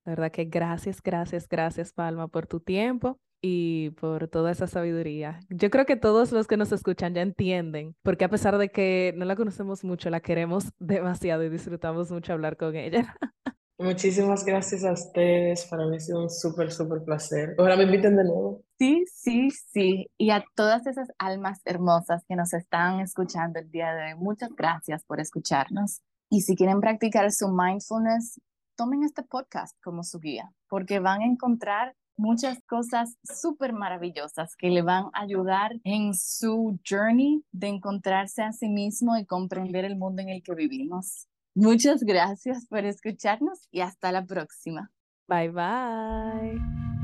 La 0.10 0.16
verdad 0.16 0.32
que 0.32 0.46
gracias, 0.46 1.04
gracias, 1.04 1.48
gracias 1.48 1.94
Palma 1.94 2.28
por 2.28 2.48
tu 2.48 2.60
tiempo 2.60 3.20
y 3.44 3.92
por 3.92 4.28
toda 4.28 4.50
esa 4.50 4.66
sabiduría. 4.66 5.40
Yo 5.52 5.70
creo 5.70 5.86
que 5.86 5.98
todos 5.98 6.32
los 6.32 6.48
que 6.48 6.58
nos 6.58 6.72
escuchan 6.72 7.14
ya 7.14 7.22
entienden, 7.22 7.96
porque 8.02 8.26
a 8.26 8.30
pesar 8.30 8.58
de 8.58 8.72
que 8.72 9.14
no 9.16 9.26
la 9.26 9.36
conocemos 9.36 9.84
mucho, 9.84 10.10
la 10.10 10.20
queremos 10.20 10.72
demasiado 10.80 11.44
y 11.44 11.50
disfrutamos 11.50 12.10
mucho 12.10 12.34
hablar 12.34 12.58
con 12.58 12.76
ella. 12.76 13.16
Muchísimas 13.78 14.44
gracias 14.44 14.84
a 14.84 14.94
ustedes. 14.94 15.68
Para 15.68 15.86
mí 15.86 15.98
ha 15.98 16.00
sido 16.00 16.24
un 16.24 16.30
súper, 16.32 16.72
súper 16.72 17.04
placer. 17.04 17.54
Ojalá 17.60 17.76
me 17.76 17.84
inviten 17.84 18.16
de 18.18 18.24
nuevo. 18.24 18.64
Sí, 18.80 19.06
sí, 19.14 19.52
sí. 19.52 20.10
Y 20.18 20.32
a 20.32 20.44
todas 20.56 20.88
esas 20.88 21.10
almas 21.20 21.62
hermosas 21.66 22.26
que 22.28 22.36
nos 22.36 22.52
están 22.54 23.00
escuchando 23.00 23.60
el 23.60 23.70
día 23.70 23.94
de 23.94 24.06
hoy, 24.06 24.20
muchas 24.20 24.50
gracias 24.58 25.06
por 25.06 25.20
escucharnos. 25.20 26.02
Y 26.32 26.42
si 26.42 26.56
quieren 26.56 26.82
practicar 26.82 27.32
su 27.32 27.48
mindfulness, 27.48 28.40
tomen 28.80 29.04
este 29.04 29.24
podcast 29.24 29.76
como 29.84 30.06
su 30.06 30.22
guía, 30.22 30.54
porque 30.70 31.00
van 31.00 31.20
a 31.20 31.26
encontrar 31.26 31.98
muchas 32.16 32.60
cosas 32.66 33.18
súper 33.24 33.74
maravillosas 33.74 34.56
que 34.56 34.70
le 34.70 34.82
van 34.84 35.08
a 35.12 35.24
ayudar 35.24 35.74
en 35.84 36.14
su 36.14 36.80
journey 36.90 37.44
de 37.52 37.68
encontrarse 37.68 38.42
a 38.42 38.54
sí 38.54 38.70
mismo 38.70 39.18
y 39.18 39.26
comprender 39.26 39.84
el 39.84 39.98
mundo 39.98 40.22
en 40.22 40.30
el 40.30 40.42
que 40.42 40.56
vivimos. 40.56 41.28
Muchas 41.56 42.04
gracias 42.04 42.68
por 42.68 42.86
escucharnos 42.86 43.68
y 43.70 43.82
hasta 43.82 44.14
la 44.14 44.26
próxima. 44.26 44.92
Bye 45.28 45.50
bye. 45.50 46.99